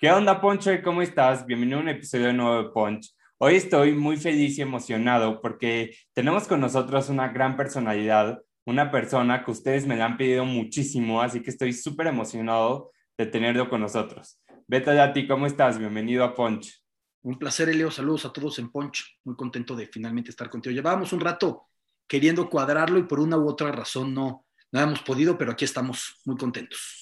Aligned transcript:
¿Qué 0.00 0.12
onda, 0.12 0.40
Poncho? 0.40 0.70
¿Cómo 0.84 1.02
estás? 1.02 1.44
Bienvenido 1.44 1.80
a 1.80 1.82
un 1.82 1.88
episodio 1.88 2.32
nuevo 2.32 2.62
de 2.62 2.68
Punch. 2.70 3.12
Hoy 3.38 3.56
estoy 3.56 3.90
muy 3.90 4.16
feliz 4.16 4.56
y 4.56 4.62
emocionado 4.62 5.40
porque 5.40 5.92
tenemos 6.12 6.46
con 6.46 6.60
nosotros 6.60 7.08
una 7.08 7.30
gran 7.30 7.56
personalidad, 7.56 8.40
una 8.64 8.92
persona 8.92 9.44
que 9.44 9.50
ustedes 9.50 9.88
me 9.88 9.96
la 9.96 10.04
han 10.04 10.16
pedido 10.16 10.44
muchísimo, 10.44 11.20
así 11.20 11.42
que 11.42 11.50
estoy 11.50 11.72
súper 11.72 12.06
emocionado 12.06 12.92
de 13.16 13.26
tenerlo 13.26 13.68
con 13.68 13.80
nosotros. 13.80 14.40
Beto 14.68 14.92
ti, 15.12 15.26
¿cómo 15.26 15.46
estás? 15.46 15.80
Bienvenido 15.80 16.22
a 16.22 16.32
Punch. 16.32 16.80
Un 17.22 17.36
placer, 17.36 17.68
Elio. 17.68 17.90
Saludos 17.90 18.24
a 18.24 18.32
todos 18.32 18.56
en 18.60 18.70
Punch. 18.70 19.18
Muy 19.24 19.34
contento 19.34 19.74
de 19.74 19.88
finalmente 19.88 20.30
estar 20.30 20.48
contigo. 20.48 20.72
Llevábamos 20.72 21.12
un 21.12 21.18
rato 21.18 21.66
queriendo 22.06 22.48
cuadrarlo 22.48 23.00
y 23.00 23.02
por 23.02 23.18
una 23.18 23.36
u 23.36 23.48
otra 23.48 23.72
razón 23.72 24.14
no, 24.14 24.46
no 24.70 24.80
hemos 24.80 25.02
podido, 25.02 25.36
pero 25.36 25.50
aquí 25.50 25.64
estamos 25.64 26.20
muy 26.24 26.36
contentos. 26.36 26.97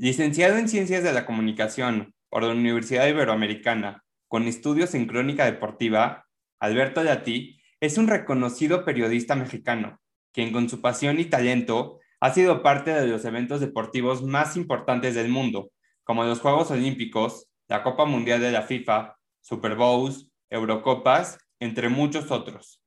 Licenciado 0.00 0.58
en 0.58 0.68
Ciencias 0.68 1.02
de 1.02 1.12
la 1.12 1.26
Comunicación 1.26 2.14
por 2.28 2.44
la 2.44 2.52
Universidad 2.52 3.08
Iberoamericana, 3.08 4.04
con 4.28 4.46
estudios 4.46 4.94
en 4.94 5.06
crónica 5.06 5.44
deportiva, 5.44 6.24
Alberto 6.60 7.02
Yati 7.02 7.60
es 7.80 7.98
un 7.98 8.06
reconocido 8.06 8.84
periodista 8.84 9.34
mexicano, 9.34 9.98
quien 10.32 10.52
con 10.52 10.68
su 10.68 10.80
pasión 10.80 11.18
y 11.18 11.24
talento 11.24 11.98
ha 12.20 12.32
sido 12.32 12.62
parte 12.62 12.92
de 12.92 13.08
los 13.08 13.24
eventos 13.24 13.60
deportivos 13.60 14.22
más 14.22 14.56
importantes 14.56 15.16
del 15.16 15.30
mundo, 15.30 15.72
como 16.04 16.22
los 16.22 16.38
Juegos 16.38 16.70
Olímpicos, 16.70 17.48
la 17.66 17.82
Copa 17.82 18.04
Mundial 18.04 18.40
de 18.40 18.52
la 18.52 18.62
FIFA, 18.62 19.16
Super 19.40 19.74
Bowls, 19.74 20.30
Eurocopas, 20.48 21.38
entre 21.58 21.88
muchos 21.88 22.30
otros. 22.30 22.84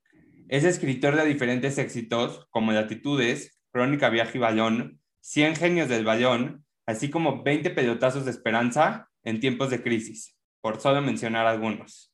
Es 0.47 0.63
escritor 0.63 1.17
de 1.17 1.25
diferentes 1.25 1.77
éxitos 1.77 2.47
como 2.51 2.71
Latitudes, 2.71 3.59
Crónica 3.73 4.07
Viaje 4.07 4.37
y 4.37 4.41
Balón, 4.41 5.01
Cien 5.19 5.57
Genios 5.57 5.89
del 5.89 6.05
Balón 6.05 6.63
así 6.91 7.09
como 7.09 7.43
20 7.43 7.69
pelotazos 7.71 8.25
de 8.25 8.31
esperanza 8.31 9.09
en 9.23 9.39
tiempos 9.39 9.69
de 9.69 9.81
crisis, 9.81 10.35
por 10.61 10.79
solo 10.79 11.01
mencionar 11.01 11.47
algunos. 11.47 12.13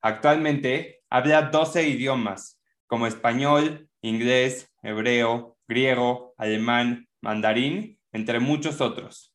Actualmente 0.00 1.02
habla 1.10 1.42
12 1.42 1.88
idiomas, 1.88 2.60
como 2.86 3.06
español, 3.06 3.88
inglés, 4.00 4.70
hebreo, 4.82 5.56
griego, 5.68 6.34
alemán, 6.36 7.08
mandarín, 7.20 7.98
entre 8.12 8.40
muchos 8.40 8.80
otros. 8.80 9.34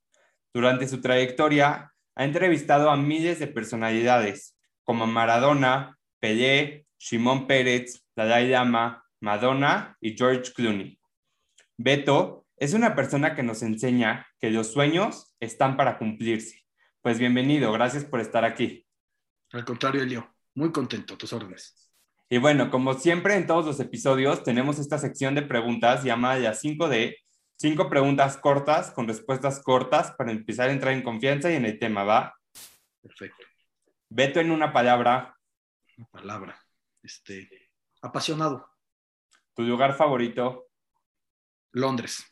Durante 0.53 0.87
su 0.87 1.01
trayectoria, 1.01 1.93
ha 2.15 2.23
entrevistado 2.23 2.89
a 2.89 2.97
miles 2.97 3.39
de 3.39 3.47
personalidades, 3.47 4.57
como 4.83 5.05
Maradona, 5.05 5.97
Pelé, 6.19 6.85
Simón 6.97 7.45
Pérez, 7.45 8.03
Dalai 8.15 8.49
Lama, 8.49 9.03
Madonna 9.19 9.95
y 10.01 10.17
George 10.17 10.51
Clooney. 10.53 10.99
Beto 11.77 12.46
es 12.57 12.73
una 12.73 12.95
persona 12.95 13.35
que 13.35 13.43
nos 13.43 13.61
enseña 13.61 14.27
que 14.39 14.49
los 14.49 14.73
sueños 14.73 15.35
están 15.39 15.77
para 15.77 15.99
cumplirse. 15.99 16.65
Pues 17.01 17.19
bienvenido, 17.19 17.71
gracias 17.71 18.03
por 18.03 18.19
estar 18.19 18.43
aquí. 18.43 18.85
Al 19.53 19.63
contrario, 19.63 20.01
Elio, 20.01 20.35
muy 20.55 20.71
contento, 20.71 21.17
tus 21.17 21.31
órdenes. 21.33 21.91
Y 22.29 22.39
bueno, 22.39 22.71
como 22.71 22.95
siempre 22.95 23.35
en 23.35 23.45
todos 23.45 23.65
los 23.65 23.79
episodios, 23.79 24.43
tenemos 24.43 24.79
esta 24.79 24.97
sección 24.97 25.35
de 25.35 25.43
preguntas 25.43 26.03
llamada 26.03 26.39
ya 26.39 26.53
5D, 26.53 27.15
cinco 27.57 27.89
preguntas 27.89 28.37
cortas 28.37 28.89
con 28.91 29.07
respuestas 29.07 29.61
cortas 29.61 30.11
para 30.17 30.31
empezar 30.31 30.69
a 30.69 30.73
entrar 30.73 30.93
en 30.93 31.03
confianza 31.03 31.51
y 31.51 31.55
en 31.55 31.65
el 31.65 31.77
tema, 31.77 32.03
¿va? 32.03 32.35
Perfecto. 33.01 33.45
Veto 34.09 34.39
en 34.39 34.49
una 34.49 34.73
palabra. 34.73 35.37
Una 35.95 36.07
palabra. 36.07 36.59
Este, 37.03 37.69
apasionado. 38.01 38.67
¿Tu 39.53 39.61
lugar 39.61 39.95
favorito? 39.95 40.67
Londres. 41.71 42.25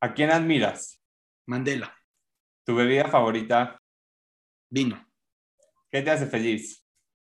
¿A 0.00 0.14
quién 0.14 0.30
admiras? 0.30 1.00
Mandela. 1.46 1.94
¿Tu 2.64 2.74
bebida 2.74 3.08
favorita? 3.08 3.78
Vino. 4.70 5.06
¿Qué 5.90 6.00
te 6.00 6.10
hace 6.10 6.26
feliz? 6.26 6.82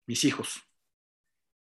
Mis 0.06 0.24
hijos. 0.24 0.62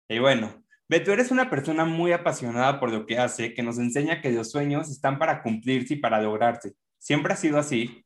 Y 0.09 0.19
bueno, 0.19 0.65
Beto, 0.89 1.13
eres 1.13 1.31
una 1.31 1.51
persona 1.51 1.85
muy 1.85 2.13
apasionada 2.13 2.81
por 2.81 2.91
lo 2.91 3.07
que 3.07 3.19
hace, 3.19 3.55
que 3.55 3.63
nos 3.63 3.79
enseña 3.79 4.21
que 4.21 4.33
los 4.33 4.51
sueños 4.51 4.89
están 4.91 5.19
para 5.19 5.43
cumplirse 5.43 5.95
y 5.95 5.99
para 5.99 6.21
lograrse. 6.21 6.75
¿Siempre 6.99 7.33
ha 7.33 7.37
sido 7.37 7.59
así? 7.59 8.05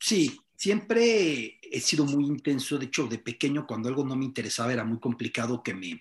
Sí, 0.00 0.40
siempre 0.56 1.60
he 1.62 1.80
sido 1.80 2.04
muy 2.04 2.24
intenso. 2.24 2.78
De 2.78 2.86
hecho, 2.86 3.06
de 3.06 3.18
pequeño, 3.18 3.66
cuando 3.66 3.88
algo 3.88 4.04
no 4.04 4.16
me 4.16 4.24
interesaba, 4.24 4.72
era 4.72 4.84
muy 4.84 4.98
complicado 4.98 5.62
que 5.62 5.74
me, 5.74 6.00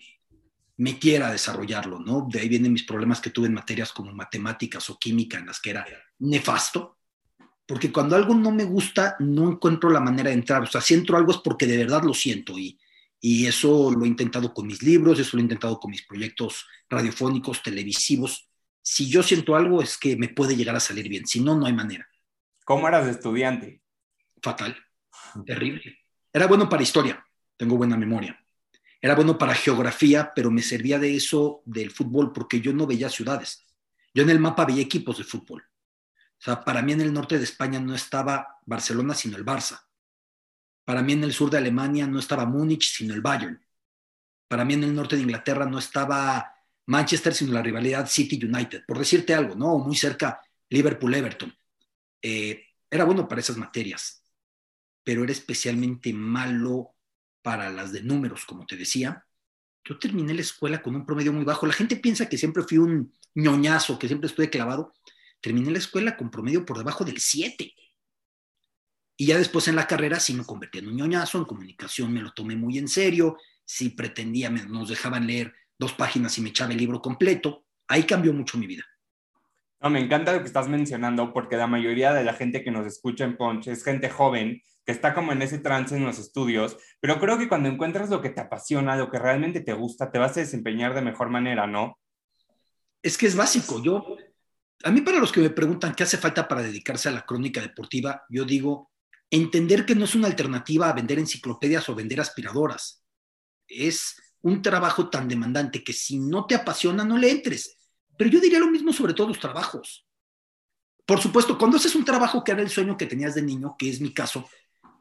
me 0.80 0.98
quiera 0.98 1.30
desarrollarlo, 1.30 2.00
¿no? 2.00 2.26
De 2.32 2.40
ahí 2.40 2.48
vienen 2.48 2.72
mis 2.72 2.86
problemas 2.86 3.20
que 3.20 3.32
tuve 3.32 3.48
en 3.48 3.54
materias 3.54 3.92
como 3.92 4.14
matemáticas 4.14 4.90
o 4.90 4.98
química, 4.98 5.38
en 5.38 5.48
las 5.48 5.60
que 5.60 5.72
era 5.72 5.86
nefasto, 6.20 6.98
porque 7.68 7.92
cuando 7.92 8.16
algo 8.16 8.34
no 8.34 8.50
me 8.52 8.64
gusta, 8.64 9.18
no 9.20 9.52
encuentro 9.52 9.90
la 9.90 10.00
manera 10.00 10.30
de 10.30 10.36
entrar. 10.36 10.64
O 10.64 10.68
sea, 10.68 10.80
si 10.80 10.94
entro 10.94 11.18
algo 11.18 11.34
es 11.34 11.40
porque 11.40 11.68
de 11.68 11.76
verdad 11.76 12.04
lo 12.04 12.14
siento 12.14 12.58
y, 12.58 12.80
y 13.20 13.46
eso 13.46 13.92
lo 13.92 14.06
he 14.06 14.08
intentado 14.08 14.54
con 14.54 14.68
mis 14.68 14.82
libros, 14.82 15.20
eso 15.20 15.36
lo 15.36 15.42
he 15.42 15.44
intentado 15.44 15.78
con 15.82 15.92
mis 15.92 16.06
proyectos 16.06 16.66
radiofónicos, 16.90 17.62
televisivos. 17.62 18.50
Si 18.82 19.10
yo 19.10 19.22
siento 19.22 19.58
algo 19.58 19.82
es 19.82 19.98
que 19.98 20.16
me 20.16 20.30
puede 20.30 20.56
llegar 20.56 20.78
a 20.78 20.80
salir 20.80 21.10
bien, 21.10 21.28
si 21.28 21.42
no, 21.42 21.58
no 21.58 21.66
hay 21.66 21.74
manera. 21.74 22.08
¿Cómo 22.64 22.88
eras 22.88 23.06
de 23.06 23.12
estudiante? 23.12 23.82
Fatal, 24.42 24.78
terrible. 25.46 26.00
Era 26.32 26.48
bueno 26.48 26.70
para 26.70 26.84
historia, 26.84 27.22
tengo 27.58 27.76
buena 27.76 27.98
memoria 27.98 28.40
era 29.02 29.16
bueno 29.16 29.38
para 29.38 29.54
geografía, 29.54 30.34
pero 30.36 30.52
me 30.52 30.62
servía 30.62 31.00
de 31.00 31.16
eso 31.16 31.62
del 31.66 31.92
fútbol 31.92 32.34
porque 32.34 32.60
yo 32.60 32.74
no 32.74 32.86
veía 32.86 33.10
ciudades. 33.10 33.66
Yo 34.14 34.24
en 34.24 34.30
el 34.30 34.40
mapa 34.40 34.66
veía 34.66 34.82
equipos 34.82 35.18
de 35.18 35.24
fútbol. 35.24 35.64
O 36.40 36.42
sea, 36.42 36.64
para 36.64 36.82
mí 36.82 36.94
en 36.94 37.02
el 37.02 37.14
norte 37.14 37.38
de 37.38 37.44
España 37.44 37.80
no 37.80 37.96
estaba 37.96 38.60
Barcelona, 38.66 39.14
sino 39.14 39.38
el 39.38 39.46
Barça. 39.46 39.82
Para 40.84 41.02
mí 41.02 41.14
en 41.14 41.24
el 41.24 41.34
sur 41.34 41.50
de 41.50 41.58
Alemania 41.58 42.08
no 42.08 42.20
estaba 42.20 42.46
Múnich, 42.46 42.92
sino 42.92 43.14
el 43.14 43.22
Bayern. 43.22 43.64
Para 44.48 44.66
mí 44.66 44.74
en 44.74 44.84
el 44.84 44.96
norte 44.96 45.16
de 45.16 45.22
Inglaterra 45.22 45.66
no 45.66 45.80
estaba 45.80 46.54
Manchester, 46.88 47.34
sino 47.34 47.54
la 47.54 47.62
rivalidad 47.62 48.10
City 48.10 48.44
United. 48.44 48.84
Por 48.88 48.98
decirte 48.98 49.34
algo, 49.34 49.56
¿no? 49.56 49.78
muy 49.78 49.96
cerca 49.96 50.42
Liverpool-Everton. 50.70 51.56
Eh, 52.22 52.66
era 52.90 53.04
bueno 53.06 53.28
para 53.28 53.42
esas 53.42 53.58
materias, 53.58 54.24
pero 55.04 55.24
era 55.24 55.32
especialmente 55.32 56.12
malo 56.14 56.96
para 57.50 57.72
las 57.72 57.92
de 57.92 58.04
números, 58.04 58.46
como 58.46 58.68
te 58.68 58.78
decía, 58.78 59.26
yo 59.84 59.98
terminé 59.98 60.36
la 60.36 60.42
escuela 60.42 60.84
con 60.84 60.96
un 60.96 61.04
promedio 61.04 61.34
muy 61.34 61.44
bajo. 61.44 61.66
La 61.66 61.74
gente 61.74 61.96
piensa 61.96 62.30
que 62.30 62.38
siempre 62.38 62.62
fui 62.62 62.78
un 62.78 63.12
ñoñazo, 63.34 63.98
que 63.98 64.06
siempre 64.06 64.28
estuve 64.28 64.52
clavado. 64.52 64.94
Terminé 65.42 65.72
la 65.72 65.80
escuela 65.80 66.16
con 66.16 66.30
promedio 66.30 66.64
por 66.64 66.78
debajo 66.78 67.04
del 67.04 67.20
7. 67.20 67.74
Y 69.18 69.26
ya 69.26 69.40
después 69.40 69.68
en 69.68 69.78
la 69.78 69.88
carrera 69.88 70.20
sí 70.20 70.36
me 70.36 70.46
convertí 70.46 70.78
en 70.78 70.90
un 70.90 70.98
ñoñazo, 70.98 71.40
en 71.40 71.46
comunicación 71.46 72.14
me 72.14 72.22
lo 72.22 72.34
tomé 72.34 72.56
muy 72.56 72.78
en 72.78 72.88
serio, 72.88 73.38
si 73.66 73.90
pretendía, 73.90 74.52
nos 74.52 74.90
dejaban 74.90 75.26
leer 75.26 75.52
dos 75.80 75.94
páginas 75.94 76.38
y 76.38 76.42
me 76.42 76.50
echaba 76.50 76.74
el 76.74 76.78
libro 76.78 77.02
completo. 77.02 77.66
Ahí 77.88 78.04
cambió 78.04 78.32
mucho 78.32 78.60
mi 78.60 78.68
vida. 78.68 78.86
No, 79.82 79.90
me 79.90 80.00
encanta 80.00 80.34
lo 80.34 80.40
que 80.40 80.48
estás 80.48 80.68
mencionando 80.68 81.34
porque 81.34 81.56
la 81.56 81.68
mayoría 81.68 82.12
de 82.14 82.26
la 82.26 82.34
gente 82.34 82.64
que 82.64 82.72
nos 82.72 82.86
escucha 82.86 83.24
en 83.24 83.38
Punch 83.38 83.68
es 83.68 83.84
gente 83.84 84.10
joven 84.10 84.62
que 84.86 84.92
está 84.92 85.14
como 85.14 85.32
en 85.32 85.42
ese 85.42 85.60
trance 85.60 85.96
en 85.96 86.06
los 86.06 86.20
estudios, 86.20 86.76
pero 87.00 87.20
creo 87.20 87.38
que 87.38 87.48
cuando 87.48 87.70
encuentras 87.70 88.10
lo 88.10 88.22
que 88.22 88.30
te 88.30 88.42
apasiona, 88.42 88.98
lo 88.98 89.10
que 89.10 89.20
realmente 89.20 89.62
te 89.62 89.74
gusta, 89.74 90.12
te 90.12 90.20
vas 90.20 90.36
a 90.36 90.42
desempeñar 90.42 90.94
de 90.94 91.02
mejor 91.02 91.30
manera, 91.30 91.68
¿no? 91.68 91.98
Es 93.02 93.18
que 93.18 93.28
es 93.28 93.36
básico. 93.36 93.82
Yo, 93.82 94.18
a 94.84 94.92
mí 94.92 95.02
para 95.02 95.20
los 95.20 95.32
que 95.32 95.42
me 95.42 95.50
preguntan 95.50 95.94
qué 95.94 96.04
hace 96.04 96.18
falta 96.18 96.48
para 96.48 96.64
dedicarse 96.64 97.08
a 97.08 97.14
la 97.14 97.26
crónica 97.26 97.62
deportiva, 97.62 98.24
yo 98.30 98.44
digo, 98.44 98.92
entender 99.30 99.86
que 99.86 99.96
no 99.96 100.06
es 100.06 100.16
una 100.16 100.28
alternativa 100.28 100.90
a 100.90 100.94
vender 100.94 101.20
enciclopedias 101.20 101.88
o 101.88 101.96
vender 101.96 102.20
aspiradoras. 102.20 103.06
Es 103.68 104.20
un 104.42 104.62
trabajo 104.62 105.10
tan 105.10 105.28
demandante 105.28 105.84
que 105.84 105.94
si 105.94 106.20
no 106.20 106.46
te 106.46 106.56
apasiona, 106.56 107.06
no 107.06 107.18
le 107.18 107.32
entres 107.32 107.79
pero 108.20 108.32
yo 108.32 108.42
diría 108.42 108.60
lo 108.60 108.70
mismo 108.70 108.92
sobre 108.92 109.14
todos 109.14 109.30
los 109.30 109.40
trabajos. 109.40 110.06
Por 111.06 111.22
supuesto, 111.22 111.58
cuando 111.58 111.78
haces 111.78 111.96
un 111.96 112.04
trabajo 112.04 112.44
que 112.44 112.52
era 112.52 112.62
el 112.62 112.70
sueño 112.70 112.98
que 112.98 113.06
tenías 113.06 113.34
de 113.34 113.42
niño, 113.42 113.78
que 113.80 113.90
es 113.90 114.02
mi 114.02 114.14
caso, 114.14 114.50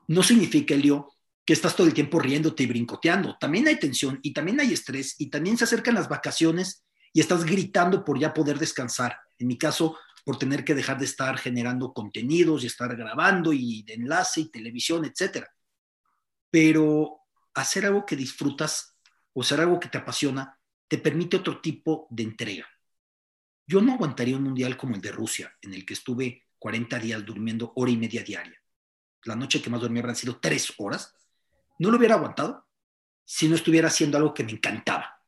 no 0.06 0.22
significa, 0.22 0.74
Elio, 0.74 1.12
que 1.44 1.52
estás 1.52 1.74
todo 1.74 1.88
el 1.88 1.94
tiempo 1.94 2.20
riéndote 2.20 2.62
y 2.62 2.66
brincoteando. 2.66 3.36
También 3.40 3.66
hay 3.66 3.76
tensión 3.76 4.20
y 4.22 4.32
también 4.32 4.60
hay 4.60 4.72
estrés 4.72 5.16
y 5.18 5.30
también 5.30 5.58
se 5.58 5.64
acercan 5.64 5.96
las 5.96 6.08
vacaciones 6.08 6.86
y 7.12 7.18
estás 7.18 7.44
gritando 7.44 8.04
por 8.04 8.20
ya 8.20 8.32
poder 8.32 8.56
descansar. 8.56 9.18
En 9.36 9.48
mi 9.48 9.58
caso, 9.58 9.98
por 10.24 10.38
tener 10.38 10.64
que 10.64 10.76
dejar 10.76 10.96
de 10.96 11.06
estar 11.06 11.38
generando 11.38 11.92
contenidos 11.92 12.62
y 12.62 12.68
estar 12.68 12.94
grabando 12.94 13.52
y 13.52 13.82
de 13.82 13.94
enlace 13.94 14.42
y 14.42 14.48
televisión, 14.48 15.04
etcétera. 15.04 15.52
Pero 16.52 17.22
hacer 17.52 17.84
algo 17.84 18.06
que 18.06 18.14
disfrutas 18.14 18.96
o 19.32 19.40
hacer 19.40 19.58
algo 19.58 19.80
que 19.80 19.88
te 19.88 19.98
apasiona 19.98 20.56
te 20.86 20.98
permite 20.98 21.38
otro 21.38 21.60
tipo 21.60 22.06
de 22.10 22.22
entrega. 22.22 22.68
Yo 23.68 23.82
no 23.82 23.92
aguantaría 23.92 24.34
un 24.34 24.44
mundial 24.44 24.78
como 24.78 24.94
el 24.94 25.02
de 25.02 25.12
Rusia, 25.12 25.54
en 25.60 25.74
el 25.74 25.84
que 25.84 25.92
estuve 25.92 26.46
40 26.58 26.98
días 27.00 27.24
durmiendo 27.24 27.74
hora 27.76 27.90
y 27.90 27.98
media 27.98 28.24
diaria. 28.24 28.58
La 29.24 29.36
noche 29.36 29.60
que 29.60 29.68
más 29.68 29.82
dormí 29.82 29.98
habrán 29.98 30.16
sido 30.16 30.40
tres 30.40 30.72
horas. 30.78 31.14
No 31.78 31.90
lo 31.90 31.98
hubiera 31.98 32.14
aguantado 32.14 32.66
si 33.26 33.46
no 33.46 33.54
estuviera 33.54 33.88
haciendo 33.88 34.16
algo 34.16 34.32
que 34.32 34.42
me 34.42 34.52
encantaba, 34.52 35.22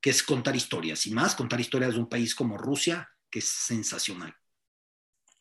que 0.00 0.08
es 0.08 0.22
contar 0.22 0.56
historias. 0.56 1.06
Y 1.06 1.10
más 1.10 1.34
contar 1.34 1.60
historias 1.60 1.92
de 1.92 2.00
un 2.00 2.08
país 2.08 2.34
como 2.34 2.56
Rusia, 2.56 3.06
que 3.30 3.40
es 3.40 3.48
sensacional. 3.48 4.34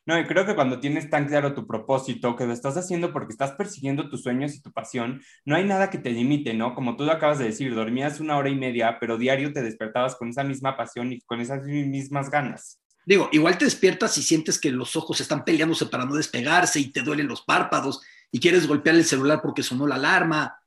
No, 0.07 0.17
y 0.17 0.23
creo 0.23 0.45
que 0.45 0.55
cuando 0.55 0.79
tienes 0.79 1.09
tan 1.09 1.27
claro 1.27 1.53
tu 1.53 1.67
propósito, 1.67 2.37
que 2.37 2.45
lo 2.45 2.53
estás 2.53 2.77
haciendo 2.77 3.11
porque 3.11 3.33
estás 3.33 3.51
persiguiendo 3.51 4.09
tus 4.09 4.23
sueños 4.23 4.55
y 4.55 4.61
tu 4.61 4.71
pasión, 4.71 5.21
no 5.43 5.57
hay 5.57 5.65
nada 5.65 5.89
que 5.89 5.97
te 5.97 6.11
limite, 6.11 6.53
¿no? 6.53 6.73
Como 6.75 6.95
tú 6.95 7.03
lo 7.03 7.11
acabas 7.11 7.39
de 7.39 7.45
decir, 7.45 7.75
dormías 7.75 8.21
una 8.21 8.37
hora 8.37 8.49
y 8.49 8.55
media, 8.55 8.99
pero 9.01 9.17
diario 9.17 9.51
te 9.51 9.61
despertabas 9.61 10.15
con 10.15 10.29
esa 10.29 10.45
misma 10.45 10.77
pasión 10.77 11.11
y 11.11 11.19
con 11.19 11.41
esas 11.41 11.65
mismas 11.65 12.29
ganas. 12.29 12.79
Digo, 13.05 13.27
igual 13.33 13.57
te 13.57 13.65
despiertas 13.65 14.17
y 14.17 14.23
sientes 14.23 14.57
que 14.61 14.71
los 14.71 14.95
ojos 14.95 15.19
están 15.19 15.43
peleándose 15.43 15.87
para 15.87 16.05
no 16.05 16.15
despegarse 16.15 16.79
y 16.79 16.89
te 16.89 17.01
duelen 17.01 17.27
los 17.27 17.41
párpados 17.41 18.01
y 18.31 18.39
quieres 18.39 18.65
golpear 18.65 18.95
el 18.95 19.03
celular 19.03 19.41
porque 19.41 19.61
sonó 19.61 19.85
la 19.87 19.95
alarma. 19.95 20.57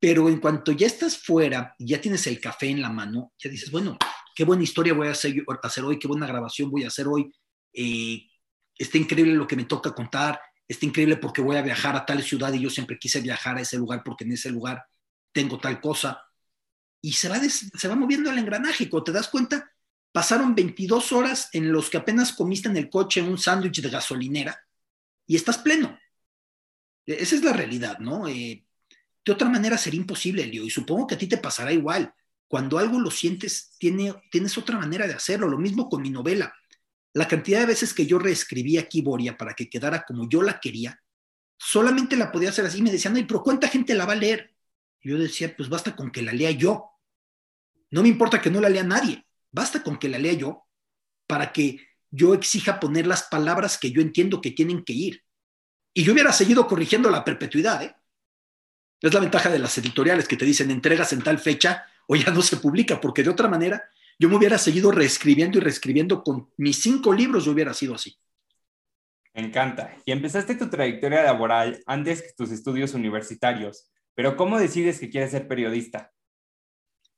Pero 0.00 0.26
en 0.30 0.40
cuanto 0.40 0.72
ya 0.72 0.86
estás 0.86 1.18
fuera 1.18 1.74
y 1.78 1.88
ya 1.88 2.00
tienes 2.00 2.26
el 2.26 2.40
café 2.40 2.70
en 2.70 2.80
la 2.80 2.88
mano, 2.88 3.34
ya 3.38 3.50
dices, 3.50 3.70
bueno, 3.70 3.98
qué 4.34 4.44
buena 4.44 4.62
historia 4.62 4.94
voy 4.94 5.08
a 5.08 5.10
hacer, 5.10 5.34
hacer 5.62 5.84
hoy, 5.84 5.98
qué 5.98 6.08
buena 6.08 6.26
grabación 6.26 6.70
voy 6.70 6.84
a 6.84 6.88
hacer 6.88 7.06
hoy. 7.08 7.30
Eh, 7.74 8.27
está 8.78 8.96
increíble 8.96 9.34
lo 9.34 9.46
que 9.46 9.56
me 9.56 9.64
toca 9.64 9.92
contar, 9.92 10.40
está 10.66 10.86
increíble 10.86 11.16
porque 11.16 11.42
voy 11.42 11.56
a 11.56 11.62
viajar 11.62 11.96
a 11.96 12.06
tal 12.06 12.22
ciudad 12.22 12.52
y 12.52 12.60
yo 12.60 12.70
siempre 12.70 12.98
quise 12.98 13.20
viajar 13.20 13.56
a 13.56 13.62
ese 13.62 13.76
lugar 13.76 14.02
porque 14.04 14.24
en 14.24 14.32
ese 14.32 14.50
lugar 14.50 14.86
tengo 15.32 15.58
tal 15.58 15.80
cosa. 15.80 16.22
Y 17.00 17.12
se 17.12 17.28
va, 17.28 17.38
se 17.40 17.88
va 17.88 17.94
moviendo 17.94 18.30
el 18.30 18.38
engranaje. 18.38 18.88
Te 19.04 19.12
das 19.12 19.28
cuenta, 19.28 19.72
pasaron 20.12 20.54
22 20.54 21.12
horas 21.12 21.48
en 21.52 21.72
los 21.72 21.90
que 21.90 21.96
apenas 21.96 22.32
comiste 22.32 22.68
en 22.68 22.76
el 22.76 22.88
coche 22.90 23.22
un 23.22 23.38
sándwich 23.38 23.80
de 23.80 23.90
gasolinera 23.90 24.58
y 25.26 25.36
estás 25.36 25.58
pleno. 25.58 25.98
E, 27.06 27.22
esa 27.22 27.36
es 27.36 27.42
la 27.42 27.52
realidad, 27.52 27.98
¿no? 27.98 28.28
Eh, 28.28 28.64
de 29.24 29.32
otra 29.32 29.48
manera 29.48 29.76
sería 29.76 30.00
imposible, 30.00 30.46
Leo, 30.46 30.64
y 30.64 30.70
supongo 30.70 31.06
que 31.06 31.14
a 31.14 31.18
ti 31.18 31.26
te 31.26 31.38
pasará 31.38 31.72
igual. 31.72 32.14
Cuando 32.46 32.78
algo 32.78 32.98
lo 32.98 33.10
sientes, 33.10 33.74
tiene, 33.78 34.14
tienes 34.30 34.56
otra 34.56 34.78
manera 34.78 35.06
de 35.06 35.14
hacerlo. 35.14 35.48
Lo 35.48 35.58
mismo 35.58 35.88
con 35.88 36.00
mi 36.00 36.10
novela 36.10 36.54
la 37.18 37.26
cantidad 37.26 37.58
de 37.58 37.66
veces 37.66 37.92
que 37.92 38.06
yo 38.06 38.20
reescribí 38.20 38.78
aquí 38.78 39.02
Boria 39.02 39.36
para 39.36 39.52
que 39.54 39.68
quedara 39.68 40.04
como 40.04 40.28
yo 40.28 40.40
la 40.40 40.60
quería, 40.60 41.02
solamente 41.58 42.16
la 42.16 42.30
podía 42.30 42.50
hacer 42.50 42.64
así. 42.64 42.80
Me 42.80 42.92
decían, 42.92 43.16
ay, 43.16 43.24
pero 43.24 43.42
¿cuánta 43.42 43.66
gente 43.66 43.92
la 43.94 44.06
va 44.06 44.12
a 44.12 44.16
leer? 44.16 44.54
Y 45.00 45.10
yo 45.10 45.18
decía, 45.18 45.52
pues 45.56 45.68
basta 45.68 45.96
con 45.96 46.12
que 46.12 46.22
la 46.22 46.32
lea 46.32 46.52
yo. 46.52 46.92
No 47.90 48.02
me 48.02 48.08
importa 48.08 48.40
que 48.40 48.50
no 48.50 48.60
la 48.60 48.68
lea 48.68 48.84
nadie, 48.84 49.26
basta 49.50 49.82
con 49.82 49.98
que 49.98 50.08
la 50.08 50.18
lea 50.18 50.34
yo 50.34 50.68
para 51.26 51.52
que 51.52 51.88
yo 52.08 52.34
exija 52.34 52.78
poner 52.78 53.08
las 53.08 53.24
palabras 53.24 53.78
que 53.78 53.90
yo 53.90 54.00
entiendo 54.00 54.40
que 54.40 54.52
tienen 54.52 54.84
que 54.84 54.92
ir. 54.92 55.24
Y 55.92 56.04
yo 56.04 56.12
hubiera 56.12 56.32
seguido 56.32 56.68
corrigiendo 56.68 57.10
la 57.10 57.24
perpetuidad. 57.24 57.82
¿eh? 57.82 57.96
Es 59.00 59.12
la 59.12 59.18
ventaja 59.18 59.50
de 59.50 59.58
las 59.58 59.76
editoriales 59.76 60.28
que 60.28 60.36
te 60.36 60.44
dicen 60.44 60.70
entregas 60.70 61.12
en 61.12 61.22
tal 61.22 61.40
fecha 61.40 61.84
o 62.06 62.14
ya 62.14 62.30
no 62.30 62.42
se 62.42 62.58
publica, 62.58 63.00
porque 63.00 63.24
de 63.24 63.30
otra 63.30 63.48
manera 63.48 63.90
yo 64.18 64.28
me 64.28 64.36
hubiera 64.36 64.58
seguido 64.58 64.90
reescribiendo 64.90 65.58
y 65.58 65.60
reescribiendo 65.60 66.22
con 66.24 66.50
mis 66.56 66.80
cinco 66.82 67.12
libros, 67.12 67.44
yo 67.44 67.52
hubiera 67.52 67.72
sido 67.72 67.94
así. 67.94 68.18
Me 69.34 69.42
encanta. 69.42 69.96
Y 70.04 70.10
empezaste 70.10 70.56
tu 70.56 70.68
trayectoria 70.68 71.22
laboral 71.22 71.80
antes 71.86 72.22
que 72.22 72.32
tus 72.36 72.50
estudios 72.50 72.94
universitarios, 72.94 73.90
pero 74.14 74.36
¿cómo 74.36 74.58
decides 74.58 74.98
que 74.98 75.10
quieres 75.10 75.30
ser 75.30 75.46
periodista? 75.46 76.12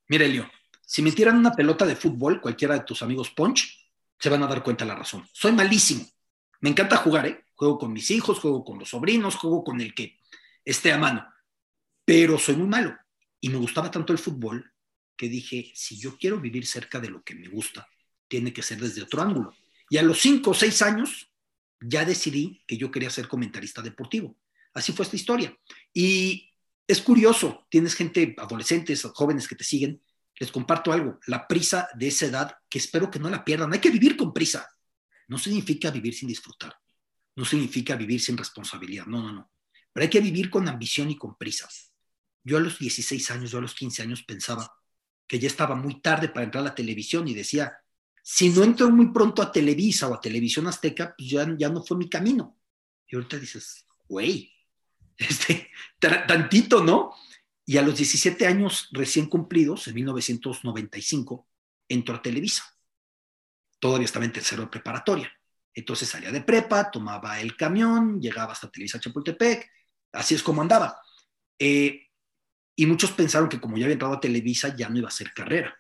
Mira, 0.09 0.27
Elio, 0.27 0.51
si 0.85 1.01
me 1.01 1.13
tiran 1.13 1.39
una 1.39 1.53
pelota 1.53 1.87
de 1.87 1.97
fútbol, 1.97 2.41
cualquiera 2.41 2.75
de 2.75 2.85
tus 2.85 3.03
amigos 3.03 3.31
Punch, 3.31 3.91
se 4.19 4.29
van 4.29 4.43
a 4.43 4.47
dar 4.47 4.63
cuenta 4.63 4.85
la 4.85 4.95
razón. 4.95 5.27
Soy 5.33 5.53
malísimo. 5.53 6.05
Me 6.61 6.69
encanta 6.69 6.97
jugar, 6.97 7.27
¿eh? 7.27 7.45
Juego 7.55 7.79
con 7.79 7.93
mis 7.93 8.11
hijos, 8.11 8.39
juego 8.39 8.65
con 8.65 8.79
los 8.79 8.91
sobrinos, 8.91 9.37
juego 9.37 9.65
con 9.65 9.81
el 9.81 9.95
que 9.95 10.19
esté 10.63 10.93
a 10.93 10.99
mano. 10.99 11.27
Pero 12.05 12.39
soy 12.39 12.57
muy 12.57 12.67
malo. 12.67 12.95
Y 13.41 13.49
me 13.49 13.57
gustaba 13.57 13.91
tanto 13.91 14.13
el 14.13 14.19
fútbol 14.19 14.71
que 15.21 15.29
dije, 15.29 15.71
si 15.75 15.99
yo 15.99 16.17
quiero 16.17 16.41
vivir 16.41 16.67
cerca 16.67 16.99
de 16.99 17.11
lo 17.11 17.23
que 17.23 17.35
me 17.35 17.47
gusta, 17.47 17.87
tiene 18.27 18.55
que 18.55 18.63
ser 18.63 18.81
desde 18.81 19.03
otro 19.03 19.21
ángulo. 19.21 19.55
Y 19.91 19.99
a 19.99 20.03
los 20.03 20.19
cinco 20.19 20.53
o 20.53 20.55
seis 20.55 20.81
años 20.81 21.31
ya 21.79 22.07
decidí 22.07 22.65
que 22.67 22.79
yo 22.79 22.91
quería 22.91 23.11
ser 23.11 23.29
comentarista 23.29 23.83
deportivo. 23.83 24.39
Así 24.73 24.93
fue 24.93 25.05
esta 25.05 25.17
historia. 25.17 25.55
Y 25.93 26.51
es 26.87 27.03
curioso, 27.03 27.67
tienes 27.69 27.97
gente, 27.97 28.35
adolescentes, 28.39 29.03
jóvenes 29.13 29.47
que 29.47 29.57
te 29.57 29.63
siguen, 29.63 30.01
les 30.39 30.51
comparto 30.51 30.91
algo, 30.91 31.21
la 31.27 31.47
prisa 31.47 31.91
de 31.95 32.09
esa 32.09 32.25
edad, 32.25 32.57
que 32.71 32.79
espero 32.79 33.11
que 33.11 33.19
no 33.19 33.29
la 33.29 33.45
pierdan. 33.45 33.75
Hay 33.75 33.81
que 33.81 33.91
vivir 33.91 34.17
con 34.17 34.33
prisa. 34.33 34.67
No 35.29 35.37
significa 35.37 35.91
vivir 35.91 36.15
sin 36.15 36.29
disfrutar. 36.29 36.75
No 37.37 37.45
significa 37.45 37.95
vivir 37.95 38.23
sin 38.23 38.39
responsabilidad. 38.39 39.05
No, 39.05 39.21
no, 39.21 39.33
no. 39.35 39.51
Pero 39.93 40.03
hay 40.03 40.09
que 40.09 40.23
vivir 40.23 40.49
con 40.49 40.67
ambición 40.67 41.11
y 41.11 41.19
con 41.19 41.37
prisas. 41.37 41.93
Yo 42.43 42.57
a 42.57 42.61
los 42.61 42.79
16 42.79 43.31
años, 43.33 43.51
yo 43.51 43.59
a 43.59 43.61
los 43.61 43.75
15 43.75 44.01
años 44.01 44.23
pensaba, 44.23 44.80
que 45.31 45.39
ya 45.39 45.47
estaba 45.47 45.77
muy 45.77 46.01
tarde 46.01 46.29
para 46.29 46.43
entrar 46.43 46.63
a 46.63 46.71
la 46.71 46.75
televisión 46.75 47.29
y 47.29 47.35
decía, 47.35 47.79
si 48.21 48.49
no 48.49 48.65
entro 48.65 48.91
muy 48.91 49.13
pronto 49.13 49.43
a 49.43 49.53
Televisa 49.53 50.09
o 50.09 50.15
a 50.15 50.21
Televisión 50.21 50.67
Azteca, 50.67 51.15
pues 51.17 51.31
ya, 51.31 51.47
ya 51.57 51.69
no 51.69 51.85
fue 51.85 51.97
mi 51.97 52.11
camino. 52.11 52.59
Y 53.07 53.15
ahorita 53.15 53.37
dices, 53.37 53.87
güey, 54.09 54.53
este, 55.17 55.71
tantito, 56.01 56.83
¿no? 56.83 57.15
Y 57.65 57.77
a 57.77 57.83
los 57.83 57.97
17 57.97 58.45
años 58.45 58.89
recién 58.91 59.27
cumplidos, 59.27 59.87
en 59.87 59.95
1995, 59.95 61.47
entró 61.89 62.17
a 62.17 62.23
Televisa. 62.23 62.65
Todavía 63.79 64.07
estaba 64.07 64.25
en 64.25 64.33
tercero 64.33 64.63
de 64.63 64.69
preparatoria. 64.69 65.33
Entonces 65.73 66.09
salía 66.09 66.33
de 66.33 66.41
prepa, 66.41 66.91
tomaba 66.91 67.41
el 67.41 67.57
camión, 67.57 68.21
llegaba 68.21 68.55
hasta 68.55 68.69
Televisa 68.69 68.99
Chapultepec, 68.99 69.71
así 70.11 70.35
es 70.35 70.43
como 70.43 70.61
andaba. 70.61 71.01
Eh, 71.57 72.10
y 72.81 72.87
muchos 72.87 73.13
pensaron 73.13 73.51
que 73.51 73.61
como 73.61 73.77
ya 73.77 73.85
había 73.85 73.93
entrado 73.93 74.15
a 74.15 74.21
Televisa 74.21 74.75
ya 74.75 74.89
no 74.89 74.97
iba 74.97 75.09
a 75.09 75.11
ser 75.11 75.35
carrera. 75.35 75.79